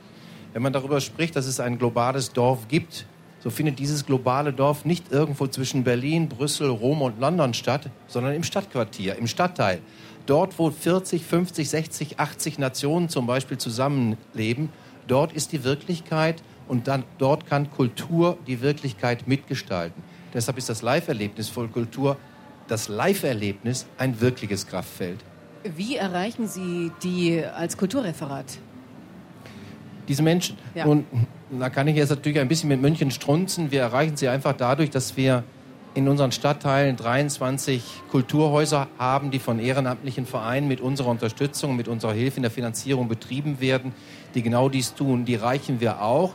[0.53, 3.05] Wenn man darüber spricht, dass es ein globales Dorf gibt,
[3.43, 8.35] so findet dieses globale Dorf nicht irgendwo zwischen Berlin, Brüssel, Rom und London statt, sondern
[8.35, 9.81] im Stadtquartier, im Stadtteil.
[10.27, 14.69] Dort, wo 40, 50, 60, 80 Nationen zum Beispiel zusammenleben,
[15.07, 20.01] dort ist die Wirklichkeit und dann, dort kann Kultur die Wirklichkeit mitgestalten.
[20.33, 22.15] Deshalb ist das Live-Erlebnis voll Kultur
[22.67, 25.19] das Live-Erlebnis ein wirkliches Kraftfeld.
[25.63, 28.45] Wie erreichen Sie die als Kulturreferat?
[30.07, 30.85] Diese Menschen, ja.
[30.85, 31.05] nun,
[31.59, 33.71] da kann ich jetzt natürlich ein bisschen mit München strunzen.
[33.71, 35.43] Wir erreichen sie einfach dadurch, dass wir
[35.95, 42.13] in unseren Stadtteilen 23 Kulturhäuser haben, die von ehrenamtlichen Vereinen mit unserer Unterstützung, mit unserer
[42.13, 43.93] Hilfe in der Finanzierung betrieben werden,
[44.35, 45.25] die genau dies tun.
[45.25, 46.33] Die reichen wir auch.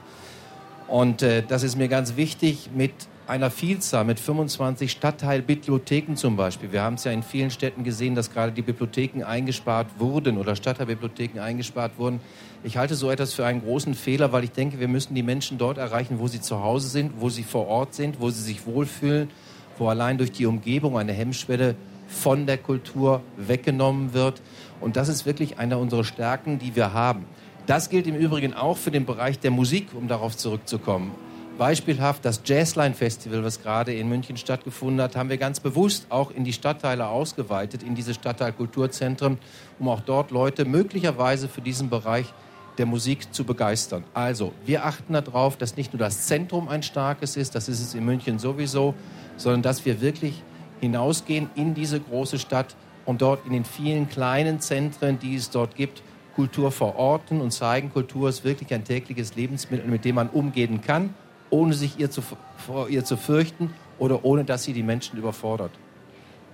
[0.88, 2.92] Und äh, das ist mir ganz wichtig mit
[3.30, 6.72] einer Vielzahl mit 25 Stadtteilbibliotheken zum Beispiel.
[6.72, 10.56] Wir haben es ja in vielen Städten gesehen, dass gerade die Bibliotheken eingespart wurden oder
[10.56, 12.18] Stadtteilbibliotheken eingespart wurden.
[12.64, 15.58] Ich halte so etwas für einen großen Fehler, weil ich denke, wir müssen die Menschen
[15.58, 18.66] dort erreichen, wo sie zu Hause sind, wo sie vor Ort sind, wo sie sich
[18.66, 19.30] wohlfühlen,
[19.78, 21.76] wo allein durch die Umgebung eine Hemmschwelle
[22.08, 24.42] von der Kultur weggenommen wird.
[24.80, 27.26] Und das ist wirklich eine unserer Stärken, die wir haben.
[27.66, 31.12] Das gilt im Übrigen auch für den Bereich der Musik, um darauf zurückzukommen.
[31.60, 36.30] Beispielhaft das Jazzline Festival, was gerade in München stattgefunden hat, haben wir ganz bewusst auch
[36.30, 39.36] in die Stadtteile ausgeweitet, in diese Stadtteilkulturzentren,
[39.78, 42.32] um auch dort Leute möglicherweise für diesen Bereich
[42.78, 44.04] der Musik zu begeistern.
[44.14, 47.92] Also, wir achten darauf, dass nicht nur das Zentrum ein starkes ist, das ist es
[47.92, 48.94] in München sowieso,
[49.36, 50.42] sondern dass wir wirklich
[50.80, 55.76] hinausgehen in diese große Stadt und dort in den vielen kleinen Zentren, die es dort
[55.76, 56.02] gibt,
[56.34, 61.12] Kultur verorten und zeigen, Kultur ist wirklich ein tägliches Lebensmittel, mit dem man umgehen kann
[61.50, 62.22] ohne sich ihr zu,
[62.56, 65.72] vor ihr zu fürchten oder ohne dass sie die Menschen überfordert.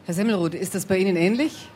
[0.05, 1.69] Herr Semmelroth, ist das bei Ihnen ähnlich?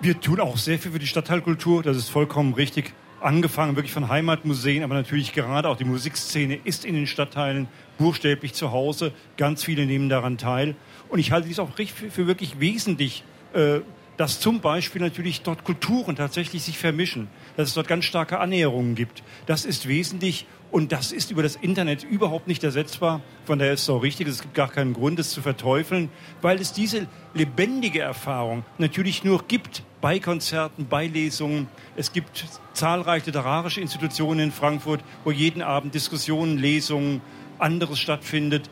[0.00, 2.92] Wir tun auch sehr viel für die Stadtteilkultur, das ist vollkommen richtig.
[3.20, 7.66] Angefangen wirklich von Heimatmuseen, aber natürlich gerade auch die Musikszene ist in den Stadtteilen
[7.98, 9.12] buchstäblich zu Hause.
[9.38, 10.76] Ganz viele nehmen daran teil.
[11.08, 13.80] Und ich halte dies auch für wirklich wesentlich, äh,
[14.18, 18.94] dass zum Beispiel natürlich dort Kulturen tatsächlich sich vermischen, dass es dort ganz starke Annäherungen
[18.94, 19.22] gibt.
[19.46, 23.22] Das ist wesentlich und das ist über das Internet überhaupt nicht ersetzbar.
[23.46, 26.10] Von daher ist es auch richtig, es gibt gar keinen Grund, es zu verteufeln,
[26.42, 31.68] weil es diese lebendige Erfahrung natürlich nur gibt bei Konzerten, bei Lesungen.
[31.96, 37.22] Es gibt zahlreiche literarische Institutionen in Frankfurt, wo jeden Abend Diskussionen, Lesungen,
[37.58, 38.68] anderes stattfindet.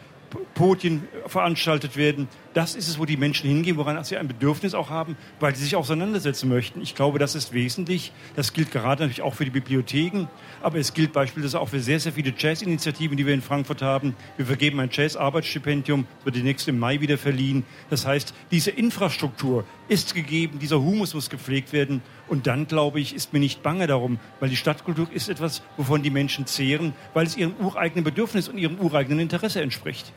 [0.53, 2.29] Podien veranstaltet werden.
[2.55, 5.65] Das ist es, wo die Menschen hingehen, woran sie ein Bedürfnis auch haben, weil sie
[5.65, 6.81] sich auseinandersetzen möchten.
[6.83, 8.13] Ich glaube, das ist wesentlich.
[8.37, 10.29] Das gilt gerade natürlich auch für die Bibliotheken,
[10.63, 14.15] aber es gilt beispielsweise auch für sehr, sehr viele Jazz-Initiativen, die wir in Frankfurt haben.
[14.37, 17.65] Wir vergeben ein Jazz-Arbeitsstipendium, wird demnächst im Mai wieder verliehen.
[17.91, 22.03] Das heißt, diese Infrastruktur ist gegeben, dieser Humus muss gepflegt werden.
[22.29, 26.05] Und dann, glaube ich, ist mir nicht bange darum, weil die Stadtkultur ist etwas, wovon
[26.05, 30.13] die Menschen zehren, weil es ihrem ureigenen Bedürfnis und ihrem ureigenen Interesse entspricht.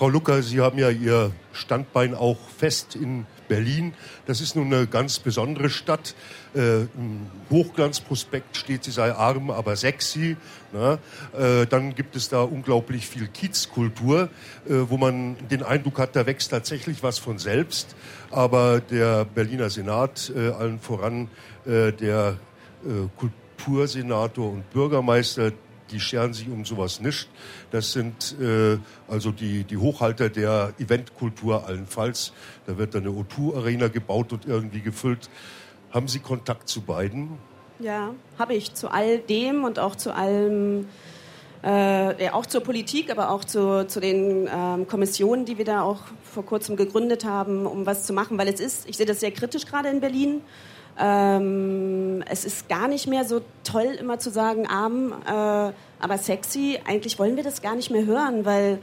[0.00, 3.92] Frau Lucker, Sie haben ja Ihr Standbein auch fest in Berlin.
[4.24, 6.14] Das ist nun eine ganz besondere Stadt.
[6.54, 10.38] Äh, Im Hochglanzprospekt steht, sie sei arm, aber sexy.
[10.72, 10.94] Na?
[11.38, 14.30] Äh, dann gibt es da unglaublich viel Kiezkultur,
[14.66, 17.94] äh, wo man den Eindruck hat, da wächst tatsächlich was von selbst.
[18.30, 21.28] Aber der Berliner Senat, äh, allen voran
[21.66, 22.38] äh, der
[22.86, 25.52] äh, Kultursenator und Bürgermeister,
[25.90, 27.28] die scheren sich um sowas nicht.
[27.70, 32.32] Das sind äh, also die, die Hochhalter der Eventkultur allenfalls.
[32.66, 35.28] Da wird dann eine O2-Arena gebaut und irgendwie gefüllt.
[35.90, 37.38] Haben Sie Kontakt zu beiden?
[37.80, 38.74] Ja, habe ich.
[38.74, 40.86] Zu all dem und auch zu allem,
[41.64, 45.82] äh, ja, auch zur Politik, aber auch zu, zu den ähm, Kommissionen, die wir da
[45.82, 48.38] auch vor kurzem gegründet haben, um was zu machen.
[48.38, 50.42] Weil es ist, ich sehe das sehr kritisch gerade in Berlin.
[51.00, 56.78] Ähm, es ist gar nicht mehr so toll, immer zu sagen, arm, äh, aber sexy.
[56.86, 58.78] Eigentlich wollen wir das gar nicht mehr hören, weil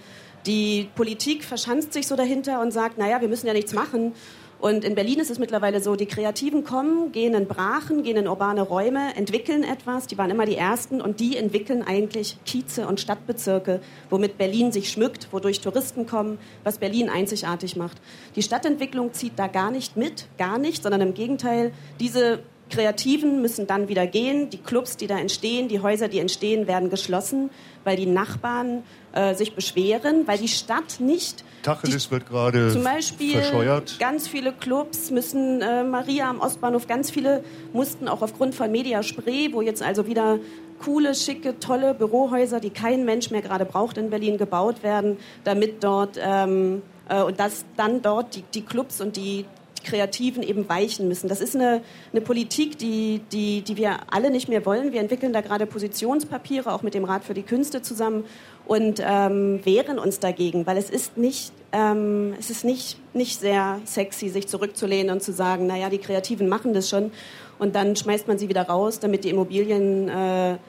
[0.45, 4.13] die Politik verschanzt sich so dahinter und sagt, naja, wir müssen ja nichts machen.
[4.59, 8.27] Und in Berlin ist es mittlerweile so, die Kreativen kommen, gehen in Brachen, gehen in
[8.27, 12.99] urbane Räume, entwickeln etwas, die waren immer die Ersten und die entwickeln eigentlich Kieze und
[12.99, 17.97] Stadtbezirke, womit Berlin sich schmückt, wodurch Touristen kommen, was Berlin einzigartig macht.
[18.35, 22.39] Die Stadtentwicklung zieht da gar nicht mit, gar nicht, sondern im Gegenteil, diese
[22.69, 26.89] Kreativen müssen dann wieder gehen, die Clubs, die da entstehen, die Häuser, die entstehen, werden
[26.89, 27.49] geschlossen,
[27.83, 31.43] weil die Nachbarn äh, sich beschweren, weil die Stadt nicht.
[31.63, 33.97] Tacheles wird gerade zum Beispiel verscheuert.
[33.99, 39.03] Ganz viele Clubs müssen, äh, Maria am Ostbahnhof, ganz viele mussten auch aufgrund von Media
[39.03, 40.39] Spree, wo jetzt also wieder
[40.83, 45.83] coole, schicke, tolle Bürohäuser, die kein Mensch mehr gerade braucht in Berlin, gebaut werden, damit
[45.83, 49.45] dort ähm, äh, und dass dann dort die, die Clubs und die
[49.87, 51.29] Kreativen eben weichen müssen.
[51.29, 54.91] Das ist eine, eine Politik, die, die, die wir alle nicht mehr wollen.
[54.91, 58.25] Wir entwickeln da gerade Positionspapiere, auch mit dem Rat für die Künste zusammen
[58.65, 63.79] und ähm, wehren uns dagegen, weil es ist nicht, ähm, es ist nicht, nicht sehr
[63.85, 67.11] sexy, sich zurückzulehnen und zu sagen, naja, die Kreativen machen das schon
[67.59, 70.59] und dann schmeißt man sie wieder raus, damit die Immobilienmenschen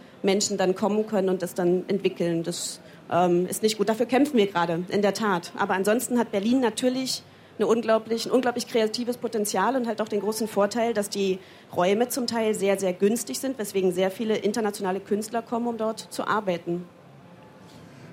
[0.55, 2.45] äh, dann kommen können und das dann entwickeln.
[2.45, 3.89] Das ähm, ist nicht gut.
[3.89, 5.53] Dafür kämpfen wir gerade, in der Tat.
[5.57, 7.23] Aber ansonsten hat Berlin natürlich
[7.59, 11.39] eine unglaublich, ein unglaublich kreatives Potenzial und halt auch den großen Vorteil, dass die
[11.75, 16.01] Räume zum Teil sehr, sehr günstig sind, weswegen sehr viele internationale Künstler kommen, um dort
[16.01, 16.87] zu arbeiten.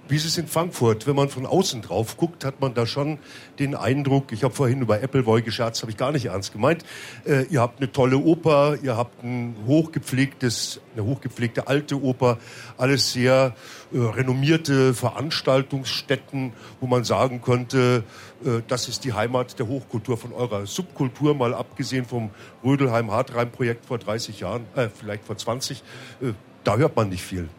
[0.07, 1.07] Wie ist es in Frankfurt?
[1.07, 3.17] Wenn man von außen drauf guckt, hat man da schon
[3.57, 6.85] den Eindruck, ich habe vorhin über Appleboy gescherzt, habe ich gar nicht ernst gemeint.
[7.25, 12.37] Äh, ihr habt eine tolle Oper, ihr habt ein hochgepflegtes, eine hochgepflegte alte Oper,
[12.77, 13.55] alles sehr
[13.91, 18.03] äh, renommierte Veranstaltungsstätten, wo man sagen könnte,
[18.45, 22.29] äh, das ist die Heimat der Hochkultur von eurer Subkultur, mal abgesehen vom
[22.63, 25.81] Rödelheim-Hartheim-Projekt vor 30 Jahren, äh, vielleicht vor 20.
[26.21, 27.49] Äh, da hört man nicht viel.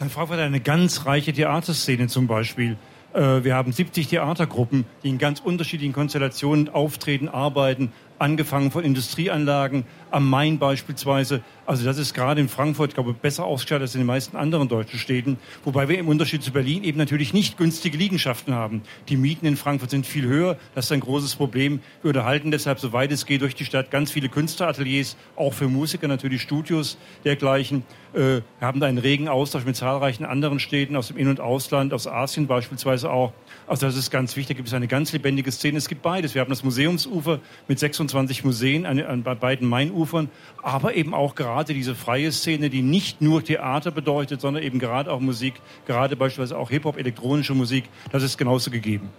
[0.00, 2.76] In Frankfurt eine ganz reiche Theaterszene zum Beispiel.
[3.14, 9.84] Äh, Wir haben 70 Theatergruppen, die in ganz unterschiedlichen Konstellationen auftreten, arbeiten, angefangen von Industrieanlagen,
[10.10, 11.42] am Main beispielsweise.
[11.66, 14.68] Also das ist gerade in Frankfurt, glaube ich, besser ausgestattet als in den meisten anderen
[14.68, 15.36] deutschen Städten.
[15.64, 18.82] Wobei wir im Unterschied zu Berlin eben natürlich nicht günstige Liegenschaften haben.
[19.08, 20.56] Die Mieten in Frankfurt sind viel höher.
[20.74, 21.80] Das ist ein großes Problem.
[22.02, 26.08] Wir unterhalten deshalb, soweit es geht, durch die Stadt ganz viele Künstlerateliers, auch für Musiker
[26.08, 27.84] natürlich Studios dergleichen.
[28.14, 31.40] Äh, Wir haben da einen regen Austausch mit zahlreichen anderen Städten aus dem In- und
[31.40, 33.32] Ausland, aus Asien beispielsweise auch.
[33.66, 34.48] Also das ist ganz wichtig.
[34.48, 35.76] Da gibt es eine ganz lebendige Szene.
[35.76, 36.34] Es gibt beides.
[36.34, 37.78] Wir haben das Museumsufer mit
[38.08, 40.30] 26 Museen an, an bei beiden Mainufern,
[40.62, 45.12] aber eben auch gerade diese freie Szene, die nicht nur Theater bedeutet, sondern eben gerade
[45.12, 45.54] auch Musik,
[45.86, 47.84] gerade beispielsweise auch Hip-Hop, elektronische Musik.
[48.10, 49.10] Das ist genauso gegeben.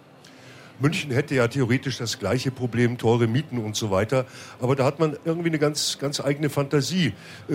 [0.81, 4.25] München hätte ja theoretisch das gleiche Problem, teure Mieten und so weiter.
[4.61, 7.13] Aber da hat man irgendwie eine ganz, ganz eigene Fantasie
[7.49, 7.53] äh,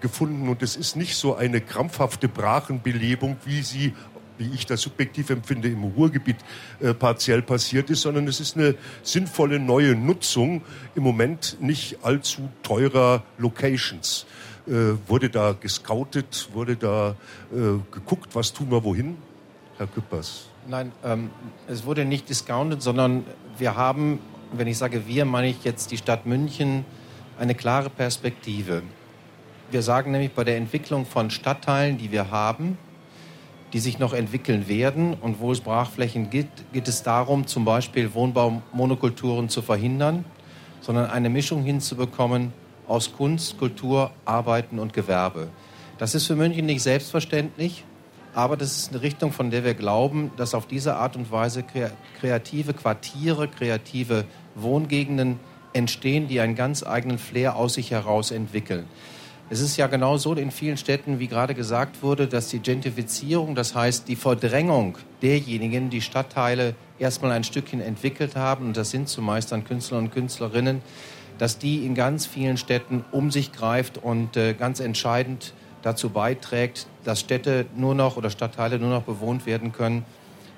[0.00, 0.48] gefunden.
[0.48, 3.94] Und es ist nicht so eine krampfhafte Brachenbelebung, wie sie
[4.38, 6.36] wie ich das subjektiv empfinde, im Ruhrgebiet
[6.80, 10.62] äh, partiell passiert ist, sondern es ist eine sinnvolle neue Nutzung
[10.94, 14.26] im Moment nicht allzu teurer Locations.
[14.66, 17.14] Äh, wurde da gescoutet, wurde da
[17.52, 19.16] äh, geguckt, was tun wir wohin?
[19.78, 20.48] Herr Küppers.
[20.68, 21.30] Nein, ähm,
[21.68, 23.24] es wurde nicht discounted, sondern
[23.58, 24.18] wir haben,
[24.52, 26.84] wenn ich sage wir, meine ich jetzt die Stadt München,
[27.38, 28.82] eine klare Perspektive.
[29.70, 32.78] Wir sagen nämlich bei der Entwicklung von Stadtteilen, die wir haben,
[33.72, 38.14] die sich noch entwickeln werden und wo es Brachflächen gibt, geht es darum, zum Beispiel
[38.14, 40.24] Wohnbaumonokulturen zu verhindern,
[40.80, 42.52] sondern eine Mischung hinzubekommen
[42.86, 45.48] aus Kunst, Kultur, Arbeiten und Gewerbe.
[45.98, 47.84] Das ist für München nicht selbstverständlich,
[48.34, 51.64] aber das ist eine Richtung, von der wir glauben, dass auf diese Art und Weise
[52.20, 54.24] kreative Quartiere, kreative
[54.54, 55.40] Wohngegenden
[55.72, 58.86] entstehen, die einen ganz eigenen Flair aus sich heraus entwickeln.
[59.48, 63.54] Es ist ja genau so in vielen Städten, wie gerade gesagt wurde, dass die Gentrifizierung,
[63.54, 69.08] das heißt die Verdrängung derjenigen, die Stadtteile erstmal ein Stückchen entwickelt haben, und das sind
[69.08, 70.82] zumeist dann Künstler und Künstlerinnen,
[71.38, 76.88] dass die in ganz vielen Städten um sich greift und äh, ganz entscheidend dazu beiträgt,
[77.04, 80.04] dass Städte nur noch oder Stadtteile nur noch bewohnt werden können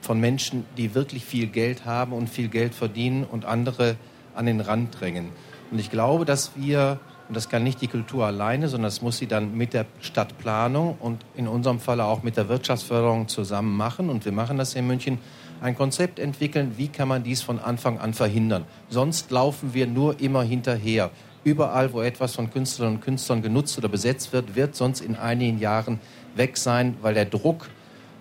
[0.01, 3.97] von Menschen, die wirklich viel Geld haben und viel Geld verdienen und andere
[4.35, 5.29] an den Rand drängen.
[5.71, 9.19] Und ich glaube, dass wir und das kann nicht die Kultur alleine, sondern das muss
[9.19, 14.09] sie dann mit der Stadtplanung und in unserem Falle auch mit der Wirtschaftsförderung zusammen machen.
[14.09, 15.19] Und wir machen das in München.
[15.61, 18.65] Ein Konzept entwickeln, wie kann man dies von Anfang an verhindern.
[18.89, 21.11] Sonst laufen wir nur immer hinterher.
[21.45, 25.59] Überall, wo etwas von Künstlern und Künstlern genutzt oder besetzt wird, wird sonst in einigen
[25.59, 26.01] Jahren
[26.35, 27.69] weg sein, weil der Druck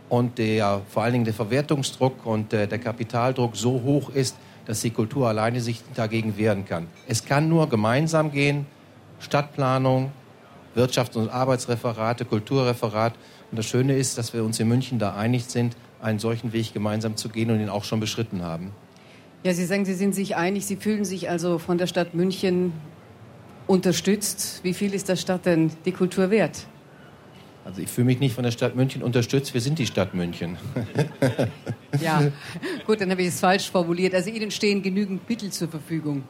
[0.09, 4.81] und der, vor allen Dingen der Verwertungsdruck und der, der Kapitaldruck so hoch ist, dass
[4.81, 6.87] die Kultur alleine sich dagegen wehren kann.
[7.07, 8.65] Es kann nur gemeinsam gehen,
[9.19, 10.11] Stadtplanung,
[10.75, 13.13] Wirtschafts- und Arbeitsreferate, Kulturreferat.
[13.51, 16.73] Und das Schöne ist, dass wir uns in München da einig sind, einen solchen Weg
[16.73, 18.71] gemeinsam zu gehen und ihn auch schon beschritten haben.
[19.43, 20.65] Ja, Sie sagen, Sie sind sich einig.
[20.65, 22.73] Sie fühlen sich also von der Stadt München
[23.65, 24.61] unterstützt.
[24.63, 26.65] Wie viel ist der Stadt denn die Kultur wert?
[27.67, 29.53] Also ich fühle mich nicht von der Stadt München unterstützt.
[29.53, 30.57] Wir sind die Stadt München.
[32.01, 32.31] ja,
[32.85, 34.15] gut, dann habe ich es falsch formuliert.
[34.15, 36.23] Also Ihnen stehen genügend Mittel zur Verfügung.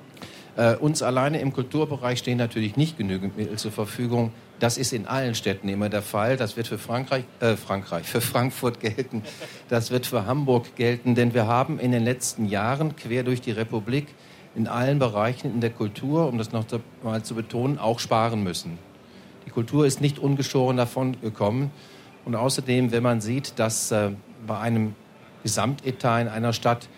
[0.58, 4.32] Äh, uns alleine im Kulturbereich stehen natürlich nicht genügend Mittel zur Verfügung.
[4.60, 6.36] Das ist in allen Städten immer der Fall.
[6.36, 9.22] Das wird für Frankreich, äh, Frankreich, für Frankfurt gelten.
[9.70, 13.52] Das wird für Hamburg gelten, denn wir haben in den letzten Jahren quer durch die
[13.52, 14.08] Republik
[14.56, 16.66] in allen Bereichen in der Kultur, um das noch
[17.04, 18.80] mal zu betonen, auch sparen müssen.
[19.46, 21.70] Die Kultur ist nicht ungeschoren davon gekommen.
[22.26, 24.10] Und außerdem, wenn man sieht, dass äh,
[24.48, 24.96] bei einem
[25.44, 26.90] Gesamtetat in einer Stadt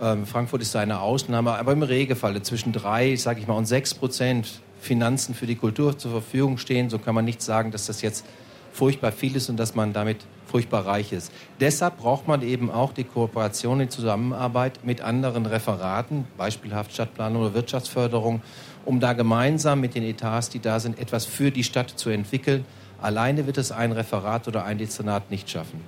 [0.00, 3.94] ähm, Frankfurt ist eine Ausnahme, aber im Regelfall zwischen drei, sage ich mal, und sechs
[3.94, 6.90] Prozent Finanzen für die Kultur zur Verfügung stehen.
[6.90, 8.26] So kann man nicht sagen, dass das jetzt
[8.72, 11.32] furchtbar viel ist und dass man damit furchtbar reich ist.
[11.60, 17.54] Deshalb braucht man eben auch die Kooperation, die Zusammenarbeit mit anderen Referaten, beispielhaft Stadtplanung oder
[17.54, 18.42] Wirtschaftsförderung,
[18.84, 22.64] um da gemeinsam mit den Etats, die da sind, etwas für die Stadt zu entwickeln.
[23.00, 25.80] Alleine wird es ein Referat oder ein Dezernat nicht schaffen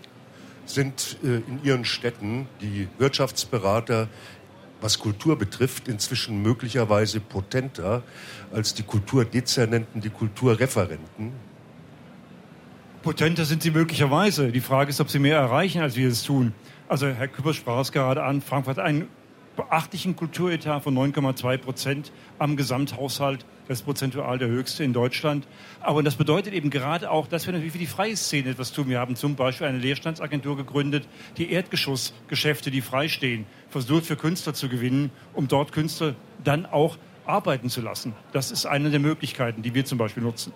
[0.66, 4.08] sind äh, in ihren Städten die Wirtschaftsberater,
[4.80, 8.02] was Kultur betrifft, inzwischen möglicherweise potenter
[8.52, 11.32] als die Kulturdezernenten, die Kulturreferenten?
[13.02, 14.50] Potenter sind sie möglicherweise.
[14.50, 16.52] Die Frage ist, ob sie mehr erreichen, als wir es tun.
[16.88, 19.08] Also Herr Küpper sprach es gerade an, Frankfurt hat einen
[19.56, 23.46] beachtlichen Kulturetat von 9,2 Prozent am Gesamthaushalt.
[23.68, 25.46] Das ist prozentual der höchste in Deutschland.
[25.80, 28.88] Aber das bedeutet eben gerade auch, dass wir natürlich für die freie Szene etwas tun.
[28.88, 34.68] Wir haben zum Beispiel eine Leerstandsagentur gegründet, die Erdgeschossgeschäfte, die freistehen, versucht für Künstler zu
[34.68, 36.14] gewinnen, um dort Künstler
[36.44, 38.14] dann auch arbeiten zu lassen.
[38.32, 40.52] Das ist eine der Möglichkeiten, die wir zum Beispiel nutzen.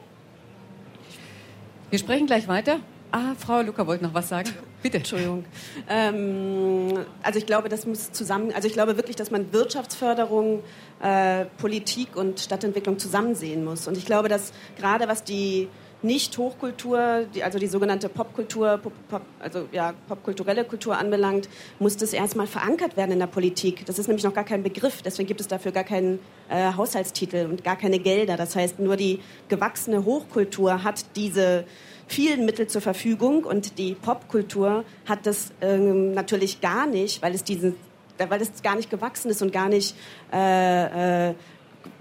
[1.91, 2.79] Wir sprechen gleich weiter.
[3.13, 4.51] Ah, Frau Luca wollte noch was sagen.
[4.83, 4.99] Bitte.
[4.99, 5.45] Entschuldigung.
[5.89, 10.63] Ähm, also ich glaube, das muss zusammen, also ich glaube wirklich, dass man Wirtschaftsförderung,
[11.03, 13.89] äh, Politik und Stadtentwicklung zusammen sehen muss.
[13.89, 15.69] Und ich glaube, dass gerade was die
[16.03, 21.49] nicht-Hochkultur, die, also die sogenannte Popkultur, Pop, Pop, also ja, popkulturelle Kultur anbelangt,
[21.79, 23.85] muss das erstmal verankert werden in der Politik.
[23.87, 27.47] Das ist nämlich noch gar kein Begriff, deswegen gibt es dafür gar keinen äh, Haushaltstitel
[27.51, 28.37] und gar keine Gelder.
[28.37, 31.65] Das heißt, nur die gewachsene Hochkultur hat diese
[32.11, 37.45] vielen Mittel zur Verfügung und die Popkultur hat das ähm, natürlich gar nicht, weil es
[37.45, 37.77] diesen
[38.29, 39.97] weil es gar nicht gewachsen ist und gar nicht
[40.31, 41.35] äh, äh,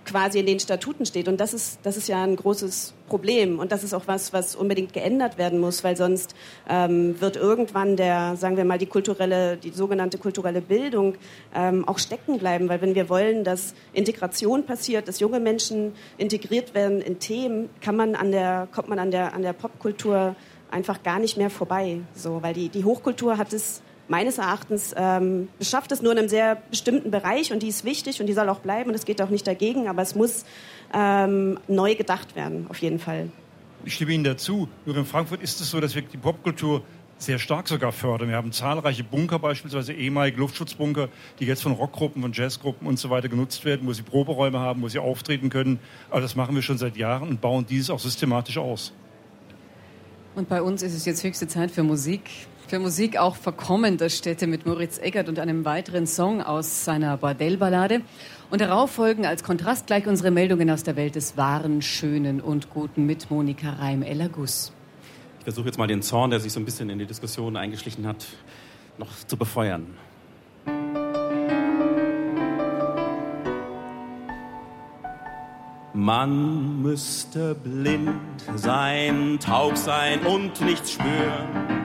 [0.09, 1.27] quasi in den Statuten steht.
[1.27, 3.59] Und das ist, das ist ja ein großes Problem.
[3.59, 6.35] Und das ist auch was, was unbedingt geändert werden muss, weil sonst
[6.67, 11.15] ähm, wird irgendwann der, sagen wir mal, die kulturelle, die sogenannte kulturelle Bildung
[11.53, 12.69] ähm, auch stecken bleiben.
[12.69, 17.95] Weil wenn wir wollen, dass Integration passiert, dass junge Menschen integriert werden in Themen, kann
[17.95, 20.35] man an der, kommt man an der, an der Popkultur
[20.71, 22.01] einfach gar nicht mehr vorbei.
[22.15, 26.29] So, weil die, die Hochkultur hat es meines Erachtens ähm, schafft es nur in einem
[26.29, 29.21] sehr bestimmten Bereich und die ist wichtig und die soll auch bleiben und es geht
[29.21, 30.45] auch nicht dagegen, aber es muss
[30.93, 33.29] ähm, neu gedacht werden, auf jeden Fall.
[33.85, 34.67] Ich stimme Ihnen dazu.
[34.85, 36.83] Nur in Frankfurt ist es so, dass wir die Popkultur
[37.17, 38.29] sehr stark sogar fördern.
[38.29, 43.09] Wir haben zahlreiche Bunker, beispielsweise ehemalige Luftschutzbunker, die jetzt von Rockgruppen, von Jazzgruppen und so
[43.09, 45.79] weiter genutzt werden, wo sie Proberäume haben, wo sie auftreten können.
[46.09, 48.93] Aber das machen wir schon seit Jahren und bauen dieses auch systematisch aus.
[50.35, 52.29] Und bei uns ist es jetzt höchste Zeit für Musik.
[52.69, 57.17] Für Musik auch Verkommen der Städte mit Moritz Eggert und einem weiteren Song aus seiner
[57.17, 58.01] Bordellballade.
[58.51, 62.69] Und darauf folgen als Kontrast gleich unsere Meldungen aus der Welt des Wahren, Schönen und
[62.69, 64.71] Guten mit Monika Reim-Ella Guss.
[65.39, 68.05] Ich versuche jetzt mal den Zorn, der sich so ein bisschen in die Diskussion eingeschlichen
[68.05, 68.27] hat,
[68.99, 69.87] noch zu befeuern.
[75.95, 78.13] Man müsste blind
[78.55, 81.78] sein, taub sein und nichts spüren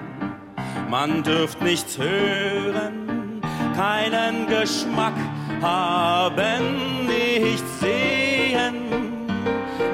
[0.88, 3.40] man dürft nichts hören,
[3.74, 5.14] keinen Geschmack
[5.60, 8.74] haben, nichts sehen,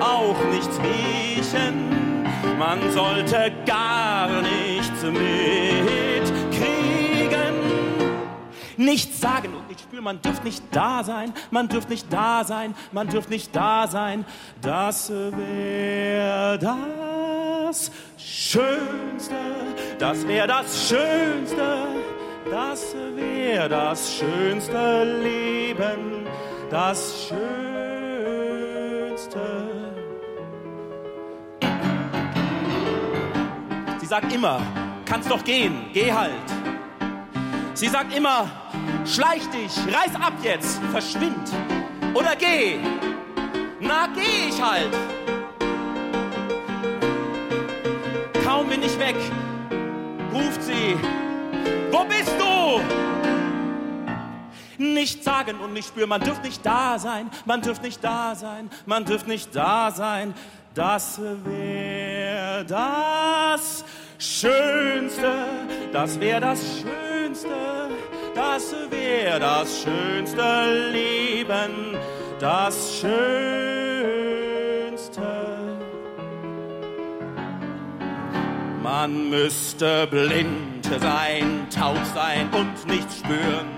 [0.00, 1.90] auch nichts riechen.
[2.58, 6.30] Man sollte gar nichts mitkriegen.
[8.76, 12.74] Nichts sagen und nicht spüren, man dürft nicht da sein, man dürft nicht da sein,
[12.92, 14.24] man dürft nicht da sein.
[14.60, 16.58] Das wäre
[17.70, 19.36] das Schönste,
[19.96, 21.86] das wäre das Schönste,
[22.50, 26.26] das wäre das schönste Leben,
[26.68, 27.40] das Schönste.
[34.00, 34.60] Sie sagt immer,
[35.04, 36.32] kannst doch gehen, geh halt.
[37.74, 38.50] Sie sagt immer,
[39.04, 41.52] schleich dich, reiß ab jetzt, verschwind
[42.14, 42.80] oder geh.
[43.78, 44.90] Na, geh ich halt.
[48.80, 49.16] Bin ich weg,
[50.32, 50.96] ruft sie,
[51.90, 52.80] wo bist du?
[54.82, 58.70] Nicht sagen und nicht spüren, man dürft nicht da sein, man dürft nicht da sein,
[58.86, 60.32] man dürft nicht da sein.
[60.72, 63.84] Das wäre das
[64.18, 65.32] Schönste,
[65.92, 67.48] das wäre das Schönste,
[68.34, 71.98] das wäre das schönste Leben,
[72.38, 73.79] das Schönste.
[78.92, 83.68] Man müsste blind sein, taub sein und nichts spüren.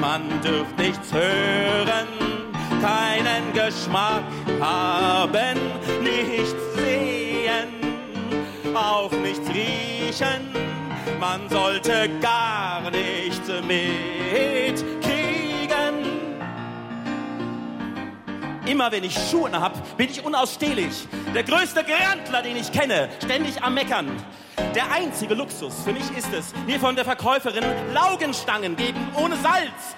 [0.00, 2.08] Man dürft nichts hören,
[2.82, 4.24] keinen Geschmack
[4.60, 5.56] haben,
[6.02, 7.68] nichts sehen,
[8.74, 10.50] auch nichts riechen.
[11.20, 15.01] Man sollte gar nichts mitkriegen.
[18.64, 21.08] Immer wenn ich Schuhe hab, bin ich unausstehlich.
[21.34, 24.08] Der größte Grantler, den ich kenne, ständig am Meckern.
[24.74, 29.96] Der einzige Luxus für mich ist es, mir von der Verkäuferin Laugenstangen geben ohne Salz.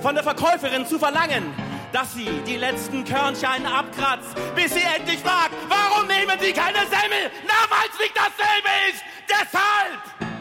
[0.00, 1.52] Von der Verkäuferin zu verlangen,
[1.92, 7.30] dass sie die letzten Körnchen abkratzt, bis sie endlich fragt, warum nehmen sie keine Semmel?
[7.46, 9.02] Na, weil es nicht dasselbe ist.
[9.28, 10.35] Deshalb!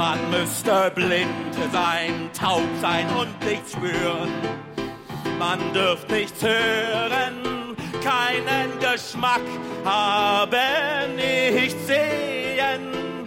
[0.00, 4.32] Man müsste blind sein, taub sein und nichts spüren.
[5.38, 9.42] Man dürft nichts hören, keinen Geschmack,
[9.84, 13.26] haben nichts sehen,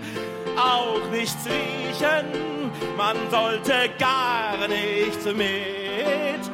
[0.58, 2.26] auch nichts riechen,
[2.98, 6.53] man sollte gar nichts mitkriegen.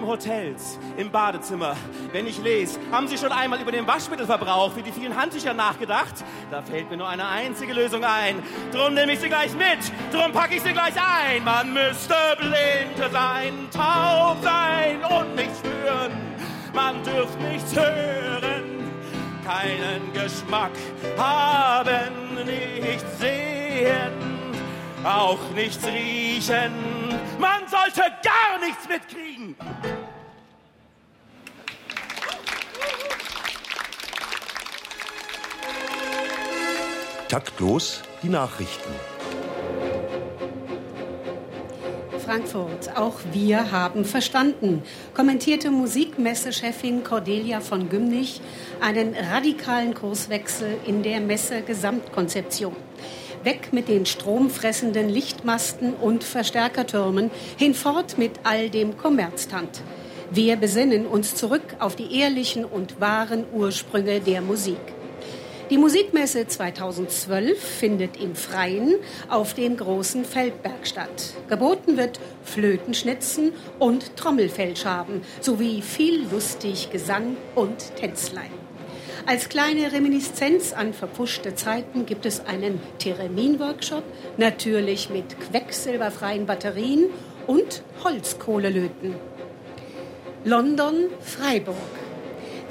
[0.00, 1.76] Im Hotels, im Badezimmer,
[2.10, 6.24] wenn ich lese, haben Sie schon einmal über den Waschmittelverbrauch für die vielen Handtücher nachgedacht?
[6.50, 8.42] Da fällt mir nur eine einzige Lösung ein.
[8.72, 11.44] Drum nehme ich sie gleich mit, drum packe ich sie gleich ein.
[11.44, 16.12] Man müsste blind sein, taub sein und nichts spüren.
[16.72, 18.80] Man dürft nichts hören,
[19.44, 20.72] keinen Geschmack
[21.18, 24.29] haben, nichts sehen,
[25.04, 26.72] auch nichts riechen.
[27.38, 29.56] Man sollte gar nichts mitkriegen.
[37.28, 38.90] Taktlos die Nachrichten.
[42.24, 44.82] Frankfurt, auch wir haben verstanden,
[45.14, 48.40] kommentierte Musikmessechefin Cordelia von Gümnich
[48.80, 52.76] einen radikalen Kurswechsel in der Messe-Gesamtkonzeption.
[53.42, 59.82] Weg mit den stromfressenden Lichtmasten und Verstärkertürmen, hinfort mit all dem Kommerztant.
[60.30, 64.78] Wir besinnen uns zurück auf die ehrlichen und wahren Ursprünge der Musik.
[65.70, 68.96] Die Musikmesse 2012 findet im Freien
[69.28, 71.34] auf dem großen Feldberg statt.
[71.48, 78.69] Geboten wird Flötenschnitzen und Trommelfellschaben sowie viel lustig Gesang und Tänzlein.
[79.30, 84.02] Als kleine Reminiszenz an verpfuschte Zeiten gibt es einen Theremin-Workshop,
[84.38, 87.10] natürlich mit quecksilberfreien Batterien
[87.46, 89.14] und Holzkohlelöten.
[90.42, 91.76] London, Freiburg.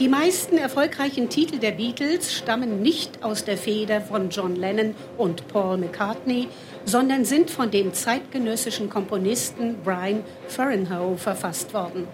[0.02, 5.48] Die meisten erfolgreichen Titel der Beatles stammen nicht aus der Feder von John Lennon und
[5.48, 6.50] Paul McCartney,
[6.84, 12.06] sondern sind von dem zeitgenössischen Komponisten Brian Furrenhoe verfasst worden.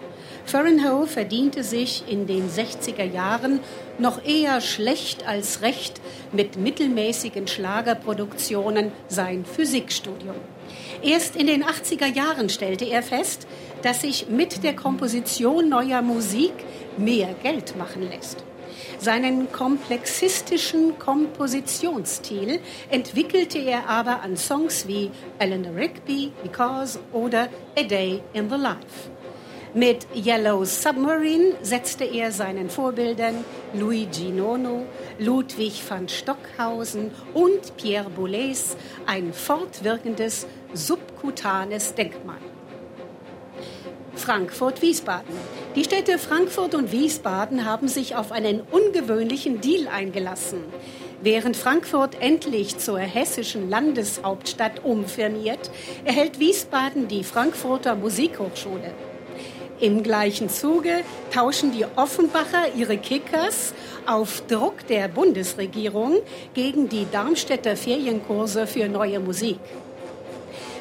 [0.46, 3.58] Furrenhoe verdiente sich in den 60er Jahren
[3.98, 10.36] noch eher schlecht als recht mit mittelmäßigen Schlagerproduktionen sein Physikstudium.
[11.02, 13.48] Erst in den 80er Jahren stellte er fest,
[13.82, 16.52] dass sich mit der Komposition neuer Musik
[16.96, 18.44] mehr Geld machen lässt.
[18.98, 28.22] Seinen komplexistischen Kompositionsstil entwickelte er aber an Songs wie Eleanor Rigby, Because oder A Day
[28.32, 29.15] in the Life.
[29.74, 33.44] Mit Yellow Submarine setzte er seinen Vorbildern
[33.74, 34.86] Luigi Nono,
[35.18, 42.38] Ludwig van Stockhausen und Pierre Boulez ein fortwirkendes subkutanes Denkmal.
[44.14, 45.34] Frankfurt-Wiesbaden.
[45.74, 50.60] Die Städte Frankfurt und Wiesbaden haben sich auf einen ungewöhnlichen Deal eingelassen.
[51.22, 55.70] Während Frankfurt endlich zur hessischen Landeshauptstadt umfirmiert,
[56.04, 58.94] erhält Wiesbaden die Frankfurter Musikhochschule.
[59.78, 63.74] Im gleichen Zuge tauschen die Offenbacher ihre Kickers
[64.06, 66.16] auf Druck der Bundesregierung
[66.54, 69.58] gegen die Darmstädter Ferienkurse für neue Musik.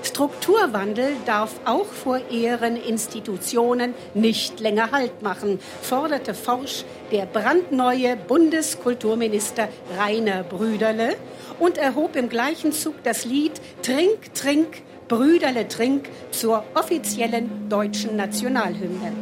[0.02, 9.68] Strukturwandel darf auch vor ihren Institutionen nicht länger Halt machen, forderte forsch der brandneue Bundeskulturminister
[9.98, 11.18] Rainer Brüderle
[11.60, 19.14] und erhob im gleichen Zug das Lied Trink, Trink, Brüderle, Trink zur offiziellen deutschen Nationalhymne.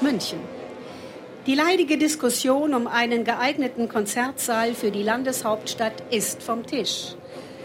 [0.00, 0.38] München.
[1.46, 7.14] Die leidige Diskussion um einen geeigneten Konzertsaal für die Landeshauptstadt ist vom Tisch.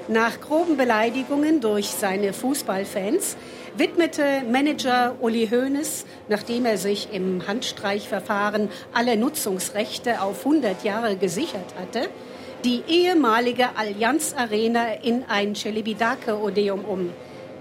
[0.10, 3.38] Nach groben Beleidigungen durch seine Fußballfans
[3.78, 11.74] widmete Manager Uli Hoeneß, nachdem er sich im Handstreichverfahren alle Nutzungsrechte auf 100 Jahre gesichert
[11.80, 12.10] hatte,
[12.66, 17.12] die ehemalige Allianz Arena in ein Celebidake-Odeum um.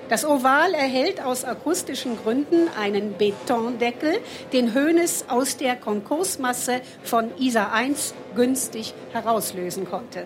[0.09, 4.15] Das Oval erhält aus akustischen Gründen einen Betondeckel,
[4.55, 10.25] den Hoeneß aus der Konkursmasse von ISA 1 günstig herauslösen konnte.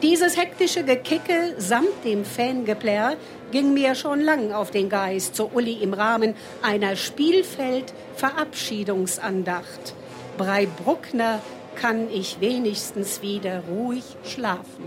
[0.00, 3.18] Dieses hektische Gekicke samt dem Fangeplär
[3.52, 9.94] ging mir schon lang auf den Geist, so Uli im Rahmen einer Spielfeld-Verabschiedungsandacht.
[10.38, 11.40] Brei Bruckner
[11.80, 14.84] kann ich wenigstens wieder ruhig schlafen.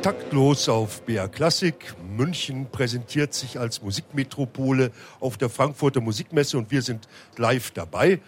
[0.00, 1.94] Taktlos auf BR Klassik.
[2.16, 4.90] München präsentiert sich als Musikmetropole
[5.20, 8.20] auf der Frankfurter Musikmesse und wir sind live dabei.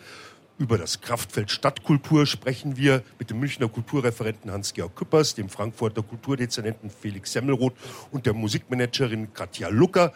[0.59, 6.91] Über das Kraftfeld Stadtkultur sprechen wir mit dem Münchner Kulturreferenten Hans-Georg Küppers, dem Frankfurter Kulturdezernenten
[6.91, 7.75] Felix Semmelroth
[8.11, 10.13] und der Musikmanagerin Katja Lucker.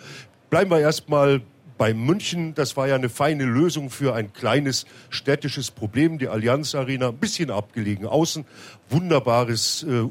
[0.51, 1.41] Bleiben wir erstmal
[1.83, 2.55] bei München.
[2.55, 6.17] Das war ja eine feine Lösung für ein kleines städtisches Problem.
[6.17, 8.45] Die Allianz Arena, ein bisschen abgelegen außen.
[8.89, 10.05] Wunderbares äh,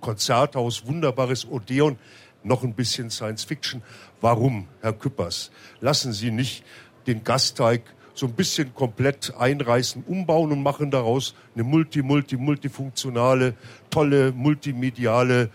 [0.00, 1.96] Konzerthaus, wunderbares Odeon.
[2.42, 3.80] noch ein bisschen Science Fiction.
[4.20, 5.50] Warum, Herr Küppers?
[5.80, 6.64] Lassen Sie nicht
[7.06, 13.54] den Gasteig so ein bisschen komplett einreißen, umbauen und machen daraus eine multi, multi, multifunktionale,
[13.88, 15.48] tolle, multimediale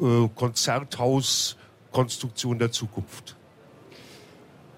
[0.00, 3.36] äh, Konzerthauskonstruktion der Zukunft.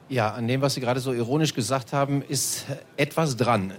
[0.09, 3.73] Ja, an dem, was Sie gerade so ironisch gesagt haben, ist etwas dran.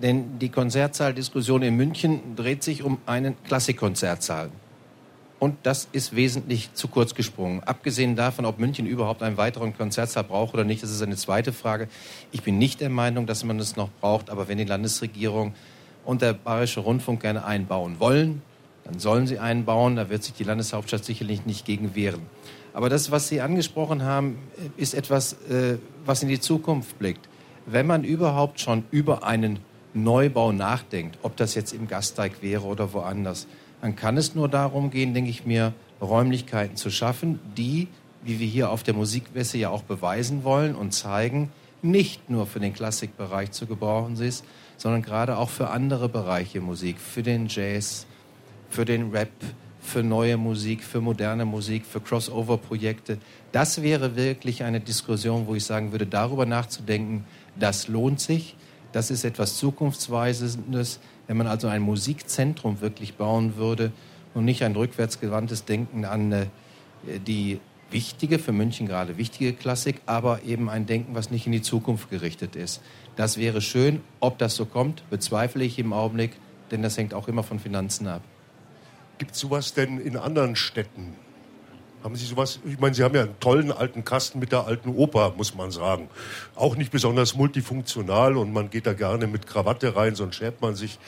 [0.00, 4.50] Denn die Konzertsaaldiskussion in München dreht sich um einen Klassikkonzertsaal.
[5.40, 7.64] Und das ist wesentlich zu kurz gesprungen.
[7.64, 11.52] Abgesehen davon, ob München überhaupt einen weiteren Konzertsaal braucht oder nicht, das ist eine zweite
[11.52, 11.88] Frage.
[12.30, 14.30] Ich bin nicht der Meinung, dass man es noch braucht.
[14.30, 15.54] Aber wenn die Landesregierung
[16.04, 18.40] und der Bayerische Rundfunk gerne einbauen wollen,
[18.84, 19.96] dann sollen sie einbauen.
[19.96, 22.22] Da wird sich die Landeshauptstadt sicherlich nicht gegen wehren.
[22.76, 24.36] Aber das, was Sie angesprochen haben,
[24.76, 27.26] ist etwas, äh, was in die Zukunft blickt.
[27.64, 29.60] Wenn man überhaupt schon über einen
[29.94, 33.46] Neubau nachdenkt, ob das jetzt im Gasteig wäre oder woanders,
[33.80, 35.72] dann kann es nur darum gehen, denke ich mir,
[36.02, 37.88] Räumlichkeiten zu schaffen, die,
[38.22, 41.50] wie wir hier auf der Musikmesse ja auch beweisen wollen und zeigen,
[41.80, 44.44] nicht nur für den Klassikbereich zu gebrauchen ist,
[44.76, 48.04] sondern gerade auch für andere Bereiche Musik, für den Jazz,
[48.68, 49.30] für den Rap,
[49.86, 53.18] für neue Musik, für moderne Musik, für Crossover-Projekte.
[53.52, 57.24] Das wäre wirklich eine Diskussion, wo ich sagen würde, darüber nachzudenken,
[57.58, 58.56] das lohnt sich.
[58.92, 63.92] Das ist etwas Zukunftsweisendes, wenn man also ein Musikzentrum wirklich bauen würde
[64.34, 66.46] und nicht ein rückwärtsgewandtes Denken an äh,
[67.26, 67.60] die
[67.90, 72.10] wichtige, für München gerade wichtige Klassik, aber eben ein Denken, was nicht in die Zukunft
[72.10, 72.82] gerichtet ist.
[73.14, 74.00] Das wäre schön.
[74.20, 76.32] Ob das so kommt, bezweifle ich im Augenblick,
[76.70, 78.22] denn das hängt auch immer von Finanzen ab.
[79.18, 81.14] Gibt es sowas denn in anderen Städten?
[82.04, 82.60] Haben Sie sowas?
[82.64, 85.70] Ich meine, Sie haben ja einen tollen alten Kasten mit der alten Oper, muss man
[85.70, 86.08] sagen.
[86.54, 90.76] Auch nicht besonders multifunktional und man geht da gerne mit Krawatte rein, sonst schert man
[90.76, 90.98] sich.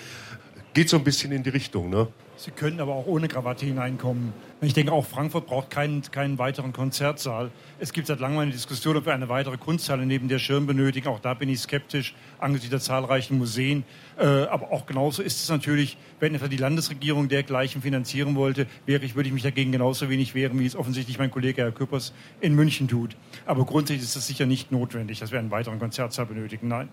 [0.74, 2.08] Geht so ein bisschen in die Richtung, ne?
[2.38, 4.32] Sie können aber auch ohne Krawatte hineinkommen.
[4.60, 7.50] Ich denke, auch Frankfurt braucht keinen, keinen weiteren Konzertsaal.
[7.80, 11.08] Es gibt seit langem eine Diskussion, ob wir eine weitere Kunsthalle neben der Schirm benötigen.
[11.08, 13.82] Auch da bin ich skeptisch angesichts der zahlreichen Museen.
[14.16, 19.04] Äh, aber auch genauso ist es natürlich, wenn etwa die Landesregierung dergleichen finanzieren wollte, wäre
[19.04, 22.12] ich, würde ich mich dagegen genauso wenig wehren, wie es offensichtlich mein Kollege Herr Küppers
[22.40, 23.16] in München tut.
[23.46, 26.68] Aber grundsätzlich ist es sicher nicht notwendig, dass wir einen weiteren Konzertsaal benötigen.
[26.68, 26.88] Nein.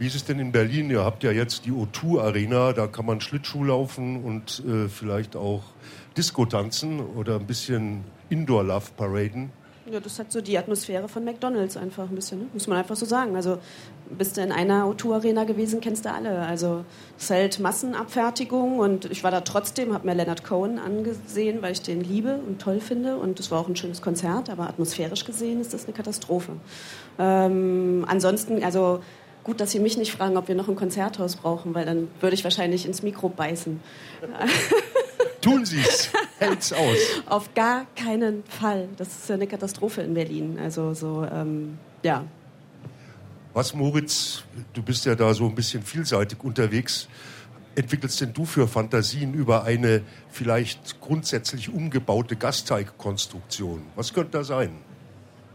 [0.00, 0.88] Wie ist es denn in Berlin?
[0.88, 5.36] Ihr habt ja jetzt die O2 Arena, da kann man Schlittschuh laufen und äh, vielleicht
[5.36, 5.62] auch
[6.16, 9.50] Disco tanzen oder ein bisschen Indoor Love paraden.
[9.92, 12.46] Ja, das hat so die Atmosphäre von McDonalds einfach ein bisschen, ne?
[12.54, 13.36] muss man einfach so sagen.
[13.36, 13.58] Also
[14.08, 16.38] bist du in einer O2-Arena gewesen, kennst du alle.
[16.38, 16.84] Also
[17.18, 21.72] es ist halt Massenabfertigung und ich war da trotzdem, habe mir Leonard Cohen angesehen, weil
[21.72, 25.26] ich den liebe und toll finde und es war auch ein schönes Konzert, aber atmosphärisch
[25.26, 26.52] gesehen ist das eine Katastrophe.
[27.18, 29.00] Ähm, ansonsten, also
[29.44, 32.34] gut, dass Sie mich nicht fragen, ob wir noch ein Konzerthaus brauchen, weil dann würde
[32.34, 33.80] ich wahrscheinlich ins Mikro beißen.
[35.40, 36.96] Tun Sie es, hält's aus.
[37.26, 38.88] Auf gar keinen Fall.
[38.96, 40.58] Das ist eine Katastrophe in Berlin.
[40.62, 42.24] Also so, ähm, ja.
[43.54, 47.08] Was, Moritz, du bist ja da so ein bisschen vielseitig unterwegs.
[47.74, 53.82] Entwickelst denn du für Fantasien über eine vielleicht grundsätzlich umgebaute Gasteigkonstruktion?
[53.96, 54.72] Was könnte da sein?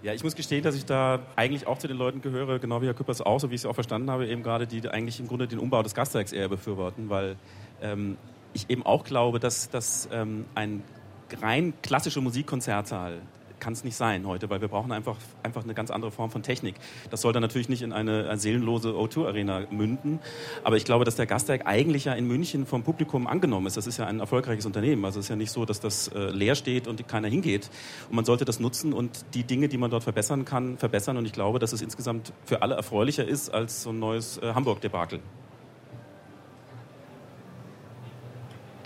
[0.06, 2.86] Ja, ich muss gestehen, dass ich da eigentlich auch zu den Leuten gehöre, genau wie
[2.86, 5.28] Herr Küppers auch, so wie ich es auch verstanden habe, eben gerade, die eigentlich im
[5.28, 7.38] Grunde den Umbau des Gasteigs eher befürworten, weil
[7.82, 8.16] ähm,
[8.53, 10.84] ich eben auch glaube, dass, dass ähm, ein
[11.41, 13.20] rein klassischer Musikkonzertsaal
[13.60, 16.43] kann es nicht sein heute, weil wir brauchen einfach, einfach eine ganz andere Form von
[16.43, 16.76] Technik.
[17.10, 20.20] Das soll dann natürlich nicht in eine, seelenlose O2-Arena münden,
[20.64, 23.78] aber ich glaube, dass der Gasteig eigentlich ja in München vom Publikum angenommen ist.
[23.78, 25.06] Das ist ja ein erfolgreiches Unternehmen.
[25.06, 27.70] Also es ist ja nicht so, dass das äh, leer steht und keiner hingeht.
[28.10, 31.18] Und man sollte das nutzen und die Dinge, die man dort verbessern kann, verbessern.
[31.18, 34.53] Und ich glaube, dass es insgesamt für alle erfreulicher ist als so ein neues äh,
[34.53, 35.20] Hamburg-Debakel.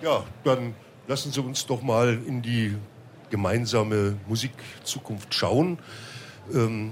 [0.01, 0.75] Ja, dann
[1.07, 2.75] lassen Sie uns doch mal in die
[3.29, 5.79] gemeinsame Musikzukunft schauen.
[6.53, 6.91] Ähm,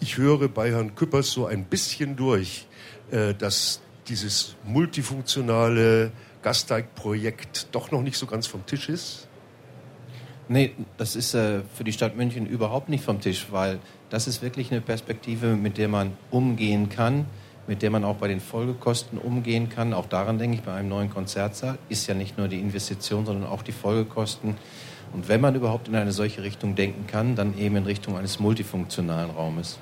[0.00, 2.66] ich höre bei Herrn Küppers so ein bisschen durch,
[3.10, 6.12] äh, dass dieses multifunktionale
[6.42, 9.28] Gasteig-Projekt doch noch nicht so ganz vom Tisch ist.
[10.48, 13.78] Nee, das ist äh, für die Stadt München überhaupt nicht vom Tisch, weil
[14.10, 17.26] das ist wirklich eine Perspektive, mit der man umgehen kann,
[17.66, 19.94] mit der man auch bei den Folgekosten umgehen kann.
[19.94, 21.78] Auch daran denke ich bei einem neuen Konzertsaal.
[21.88, 24.56] Ist ja nicht nur die Investition, sondern auch die Folgekosten.
[25.12, 28.40] Und wenn man überhaupt in eine solche Richtung denken kann, dann eben in Richtung eines
[28.40, 29.78] multifunktionalen Raumes.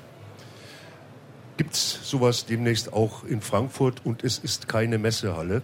[1.57, 5.61] Gibt es sowas demnächst auch in Frankfurt und es ist keine Messehalle?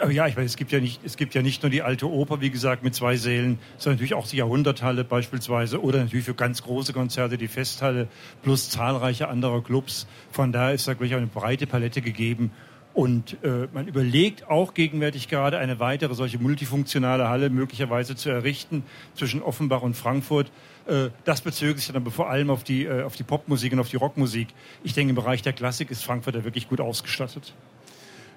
[0.00, 2.08] Aber ja, ich weiß, es gibt ja nicht, es gibt ja nicht nur die alte
[2.08, 6.34] Oper, wie gesagt, mit zwei Sälen, sondern natürlich auch die Jahrhunderthalle beispielsweise oder natürlich für
[6.34, 8.06] ganz große Konzerte die Festhalle
[8.42, 10.06] plus zahlreiche andere Clubs.
[10.30, 12.52] Von daher ist da gleich eine breite Palette gegeben
[12.98, 18.82] Und äh, man überlegt auch gegenwärtig gerade eine weitere solche multifunktionale Halle möglicherweise zu errichten
[19.14, 20.50] zwischen Offenbach und Frankfurt.
[20.88, 23.78] Äh, das bezöge sich dann aber vor allem auf die, äh, auf die Popmusik und
[23.78, 24.48] auf die Rockmusik.
[24.82, 27.54] Ich denke, im Bereich der Klassik ist Frankfurt da wirklich gut ausgestattet.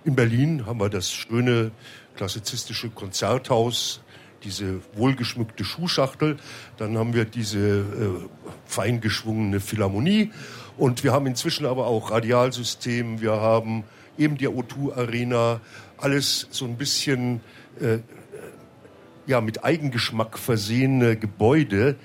[0.05, 1.71] In Berlin haben wir das schöne
[2.15, 4.03] klassizistische Konzerthaus,
[4.43, 6.37] diese wohlgeschmückte Schuhschachtel.
[6.77, 7.83] Dann haben wir diese äh,
[8.67, 10.29] feingeschwungene Philharmonie.
[10.77, 13.85] Und wir haben inzwischen aber auch Radialsystem, wir haben
[14.21, 15.59] eben die O2 Arena,
[15.97, 17.41] alles so ein bisschen
[17.79, 17.99] äh,
[19.27, 21.95] ja, mit Eigengeschmack versehene Gebäude,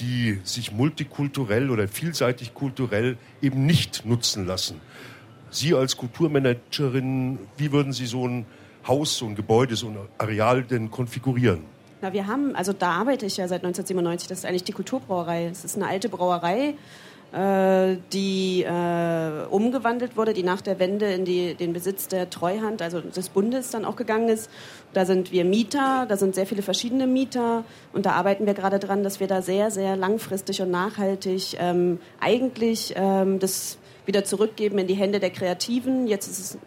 [0.00, 4.80] die sich multikulturell oder vielseitig kulturell eben nicht nutzen lassen.
[5.50, 8.46] Sie als Kulturmanagerin, wie würden Sie so ein
[8.86, 11.64] Haus, so ein Gebäude, so ein Areal denn konfigurieren?
[12.02, 15.46] Na, wir haben, also da arbeite ich ja seit 1997, das ist eigentlich die Kulturbrauerei.
[15.46, 16.74] Es ist eine alte Brauerei, äh,
[17.36, 23.00] die äh, umgewandelt wurde, die nach der Wende in die, den Besitz der Treuhand, also
[23.00, 24.50] des Bundes dann auch gegangen ist.
[24.94, 28.78] Da sind wir Mieter, da sind sehr viele verschiedene Mieter und da arbeiten wir gerade
[28.78, 33.76] dran, dass wir da sehr, sehr langfristig und nachhaltig ähm, eigentlich ähm, das
[34.06, 36.06] wieder zurückgeben in die Hände der Kreativen.
[36.06, 36.58] Jetzt ist es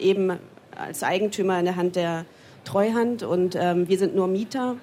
[0.00, 0.38] eben
[0.76, 2.24] als Eigentümer in der Hand der
[2.64, 4.76] Treuhand und ähm, wir sind nur Mieter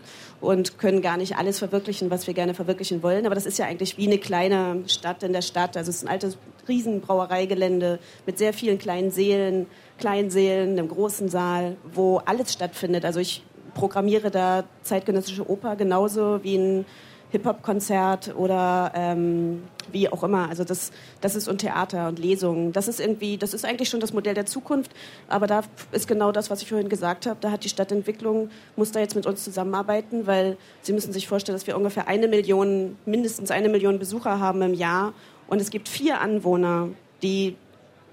[0.44, 3.26] und können gar nicht alles verwirklichen, was wir gerne verwirklichen wollen.
[3.26, 5.78] Aber das ist ja eigentlich wie eine kleine Stadt in der Stadt.
[5.78, 6.38] Also es ist ein altes
[6.68, 9.68] Riesenbrauereigelände mit sehr vielen kleinen Seelen,
[10.00, 13.06] Kleinsälen, einem großen Saal, wo alles stattfindet.
[13.06, 13.42] Also ich
[13.74, 16.86] programmiere da zeitgenössische Oper genauso wie ein
[17.32, 20.50] Hip-Hop-Konzert oder ähm, wie auch immer.
[20.50, 22.74] Also das, das ist und Theater und Lesungen.
[22.74, 24.92] Das ist irgendwie, das ist eigentlich schon das Modell der Zukunft.
[25.28, 25.62] Aber da
[25.92, 27.38] ist genau das, was ich vorhin gesagt habe.
[27.42, 31.56] Da hat die Stadtentwicklung muss da jetzt mit uns zusammenarbeiten, weil Sie müssen sich vorstellen,
[31.56, 35.14] dass wir ungefähr eine Million, mindestens eine Million Besucher haben im Jahr
[35.48, 36.90] und es gibt vier Anwohner,
[37.22, 37.56] die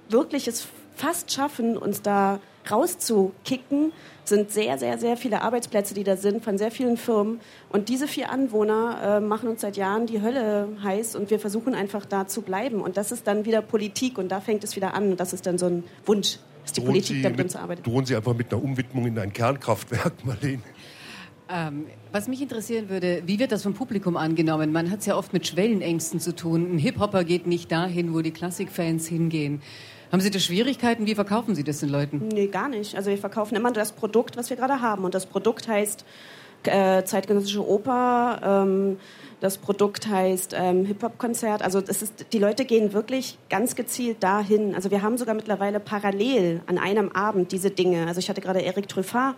[0.08, 0.66] wirklich es
[0.96, 2.40] fast schaffen, uns da
[2.70, 3.92] rauszukicken,
[4.30, 7.40] sind sehr, sehr, sehr viele Arbeitsplätze, die da sind, von sehr vielen Firmen.
[7.68, 11.74] Und diese vier Anwohner äh, machen uns seit Jahren die Hölle heiß und wir versuchen
[11.74, 12.80] einfach da zu bleiben.
[12.80, 15.10] Und das ist dann wieder Politik und da fängt es wieder an.
[15.10, 17.56] Und das ist dann so ein Wunsch, dass die Drohen Politik Sie damit mit, uns
[17.56, 17.86] arbeitet.
[17.86, 20.62] Drohen Sie einfach mit einer Umwidmung in ein Kernkraftwerk, Marlene?
[21.52, 24.70] Ähm, was mich interessieren würde, wie wird das vom Publikum angenommen?
[24.70, 26.74] Man hat es ja oft mit Schwellenängsten zu tun.
[26.74, 29.60] Ein Hip-Hopper geht nicht dahin, wo die Klassikfans hingehen.
[30.10, 31.06] Haben Sie da Schwierigkeiten?
[31.06, 32.28] Wie verkaufen Sie das den Leuten?
[32.28, 32.96] Nee, gar nicht.
[32.96, 35.04] Also wir verkaufen immer das Produkt, was wir gerade haben.
[35.04, 36.04] Und das Produkt heißt
[36.64, 38.40] äh, zeitgenössische Oper.
[38.42, 38.98] Ähm,
[39.40, 41.62] das Produkt heißt ähm, Hip-Hop-Konzert.
[41.62, 44.74] Also das ist, die Leute gehen wirklich ganz gezielt dahin.
[44.74, 48.06] Also wir haben sogar mittlerweile parallel an einem Abend diese Dinge.
[48.06, 49.36] Also ich hatte gerade Eric Truffat,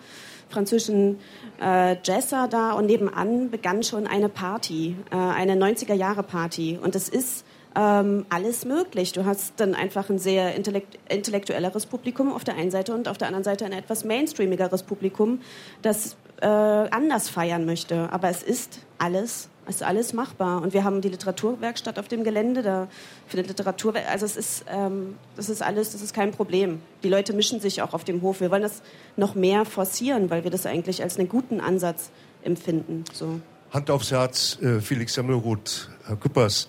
[0.49, 1.19] französischen
[1.61, 6.79] äh, Jazzer da und nebenan begann schon eine Party, äh, eine 90er-Jahre-Party.
[6.83, 7.45] Und es ist
[7.77, 9.13] ähm, alles möglich.
[9.13, 13.19] Du hast dann einfach ein sehr intellekt intellektuelleres Publikum auf der einen Seite und auf
[13.19, 15.41] der anderen Seite ein etwas mainstreamigeres Publikum,
[15.83, 18.13] das äh, anders feiern möchte.
[18.13, 20.63] Aber es ist alles, es ist alles machbar.
[20.63, 22.89] Und wir haben die Literaturwerkstatt auf dem Gelände, da
[23.27, 26.81] findet Literatur, also es ist, ähm, das ist alles, das ist kein Problem.
[27.03, 28.41] Die Leute mischen sich auch auf dem Hof.
[28.41, 28.83] Wir wollen das
[29.17, 32.11] noch mehr forcieren, weil wir das eigentlich als einen guten Ansatz
[32.43, 33.05] empfinden.
[33.13, 33.41] So.
[33.73, 36.69] Hand aufs Herz, äh, Felix Semmelroth, Herr Küppers.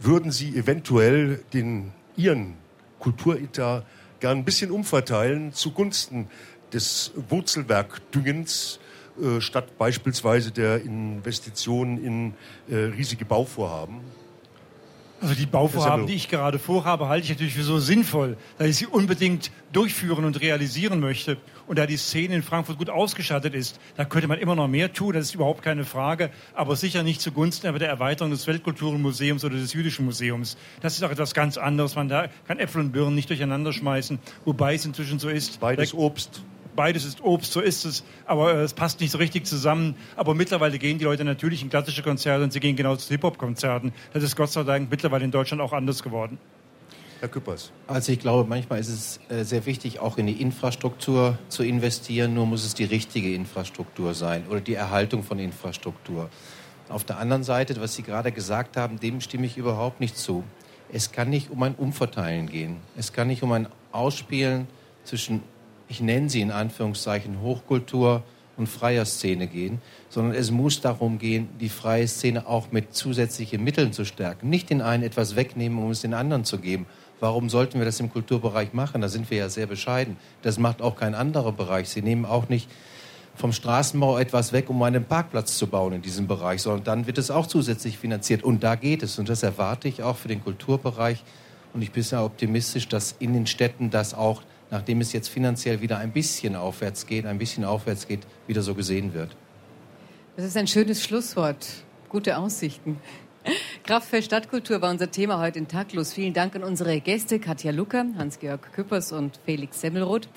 [0.00, 2.54] Würden Sie eventuell den Ihren
[2.98, 3.84] Kulturetat
[4.20, 6.28] gern ein bisschen umverteilen zugunsten
[6.72, 8.80] des Wurzelwerkdüngens
[9.20, 12.34] äh, statt beispielsweise der Investitionen in
[12.68, 14.00] äh, riesige Bauvorhaben?
[15.20, 18.76] Also die Bauvorhaben, die ich gerade vorhabe, halte ich natürlich für so sinnvoll, dass ich
[18.76, 21.38] sie unbedingt durchführen und realisieren möchte.
[21.66, 24.92] Und da die Szene in Frankfurt gut ausgestattet ist, da könnte man immer noch mehr
[24.92, 29.44] tun, das ist überhaupt keine Frage, aber sicher nicht zugunsten aber der Erweiterung des Weltkulturmuseums
[29.44, 30.56] oder des Jüdischen Museums.
[30.80, 31.96] Das ist auch etwas ganz anderes.
[31.96, 35.60] Man da kann Äpfel und Birnen nicht durcheinander schmeißen, wobei es inzwischen so ist.
[35.60, 36.42] Beides Obst
[36.74, 39.94] beides ist Obst, so ist es, aber äh, es passt nicht so richtig zusammen.
[40.16, 43.92] Aber mittlerweile gehen die Leute natürlich in klassische Konzerte und sie gehen genau zu Hip-Hop-Konzerten.
[44.12, 46.38] Das ist Gott sei Dank mittlerweile in Deutschland auch anders geworden.
[47.24, 47.72] Herr Küppers.
[47.86, 52.34] Also ich glaube, manchmal ist es äh, sehr wichtig, auch in die Infrastruktur zu investieren.
[52.34, 56.28] Nur muss es die richtige Infrastruktur sein oder die Erhaltung von Infrastruktur.
[56.90, 60.44] Auf der anderen Seite, was Sie gerade gesagt haben, dem stimme ich überhaupt nicht zu.
[60.92, 62.76] Es kann nicht um ein Umverteilen gehen.
[62.94, 64.66] Es kann nicht um ein Ausspielen
[65.04, 65.40] zwischen
[65.88, 68.22] ich nenne sie in Anführungszeichen Hochkultur
[68.56, 73.62] und freier Szene gehen, sondern es muss darum gehen, die freie Szene auch mit zusätzlichen
[73.62, 74.48] Mitteln zu stärken.
[74.48, 76.86] Nicht den einen etwas wegnehmen, um es den anderen zu geben.
[77.24, 79.00] Warum sollten wir das im Kulturbereich machen?
[79.00, 80.18] Da sind wir ja sehr bescheiden.
[80.42, 81.88] Das macht auch kein anderer Bereich.
[81.88, 82.68] Sie nehmen auch nicht
[83.34, 87.16] vom Straßenbau etwas weg, um einen Parkplatz zu bauen in diesem Bereich, sondern dann wird
[87.16, 88.42] es auch zusätzlich finanziert.
[88.42, 89.18] Und da geht es.
[89.18, 91.24] Und das erwarte ich auch für den Kulturbereich.
[91.72, 95.80] Und ich bin sehr optimistisch, dass in den Städten das auch nachdem es jetzt finanziell
[95.80, 99.34] wieder ein bisschen aufwärts geht, ein bisschen aufwärts geht, wieder so gesehen wird.
[100.36, 101.66] Das ist ein schönes Schlusswort.
[102.08, 102.98] Gute Aussichten.
[103.82, 106.14] Kraftfest Stadtkultur war unser Thema heute in Taktlos.
[106.14, 110.28] Vielen Dank an unsere Gäste Katja Lucker, Hans-Georg Küppers und Felix Semmelroth.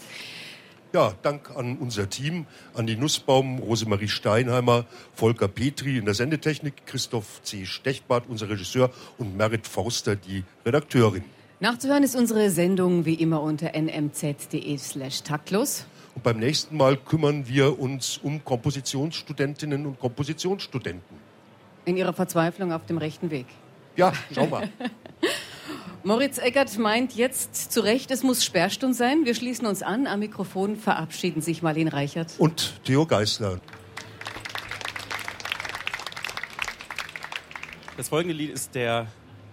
[0.94, 6.86] Ja, Dank an unser Team, an die Nussbaum, Rosemarie Steinheimer, Volker Petri in der Sendetechnik,
[6.86, 7.66] Christoph C.
[7.66, 11.24] Stechbart, unser Regisseur und Merit Forster, die Redakteurin.
[11.60, 15.86] Nachzuhören ist unsere Sendung wie immer unter nmz.de slash taktlos.
[16.16, 21.27] Und beim nächsten Mal kümmern wir uns um Kompositionsstudentinnen und Kompositionsstudenten.
[21.88, 23.46] In ihrer Verzweiflung auf dem rechten Weg.
[23.96, 24.70] Ja, schau mal.
[26.04, 29.24] Moritz Eckert meint jetzt zu Recht, es muss Sperrstunde sein.
[29.24, 30.06] Wir schließen uns an.
[30.06, 32.34] Am Mikrofon verabschieden sich Marlene Reichert.
[32.40, 33.62] Und Theo Geisler.
[37.96, 39.08] Das folgende Lied ist der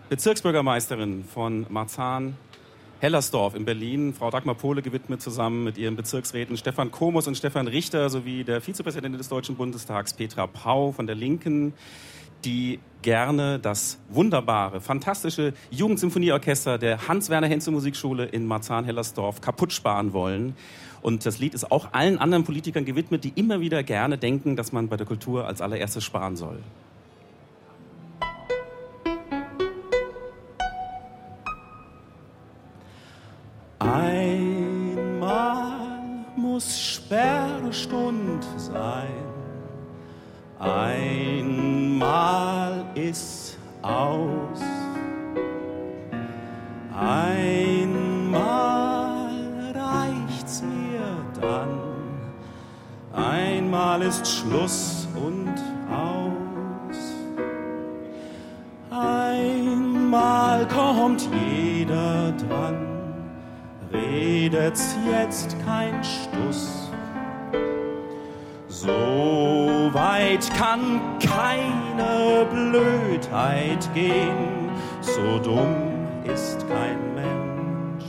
[0.08, 2.36] Bezirksbürgermeisterin von Marzahn,
[2.98, 7.68] Hellersdorf in Berlin, Frau Dagmar Pohle, gewidmet zusammen mit ihren Bezirksräten Stefan Komos und Stefan
[7.68, 11.74] Richter sowie der Vizepräsidentin des Deutschen Bundestags Petra Pau von der Linken,
[12.44, 20.56] die gerne das wunderbare, fantastische Jugendsymphonieorchester der Hans-Werner-Henze Musikschule in Marzahn-Hellersdorf kaputt sparen wollen.
[21.02, 24.72] Und das Lied ist auch allen anderen Politikern gewidmet, die immer wieder gerne denken, dass
[24.72, 26.60] man bei der Kultur als allererstes sparen soll.
[33.80, 35.04] Einmal
[36.36, 39.08] muss Sperrstund sein,
[40.58, 41.73] einmal
[42.94, 44.60] ist aus,
[46.96, 48.00] einmal
[49.74, 51.80] reicht's mir dann,
[53.12, 55.54] einmal ist Schluss und
[55.90, 56.96] aus.
[58.90, 62.94] Einmal kommt jeder dran
[63.94, 66.90] redet's jetzt kein Stuss.
[68.84, 74.68] So weit kann keine Blödheit gehen,
[75.00, 75.74] so dumm
[76.24, 78.04] ist kein Mensch.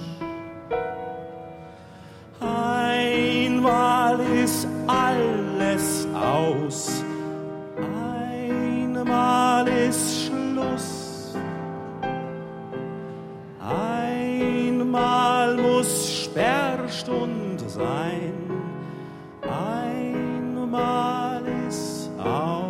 [2.41, 7.05] Einmal ist alles aus,
[7.77, 11.37] einmal ist Schluss.
[13.61, 18.45] Einmal muss Sperrstund sein
[20.75, 22.09] males.
[22.19, 22.64] Oh.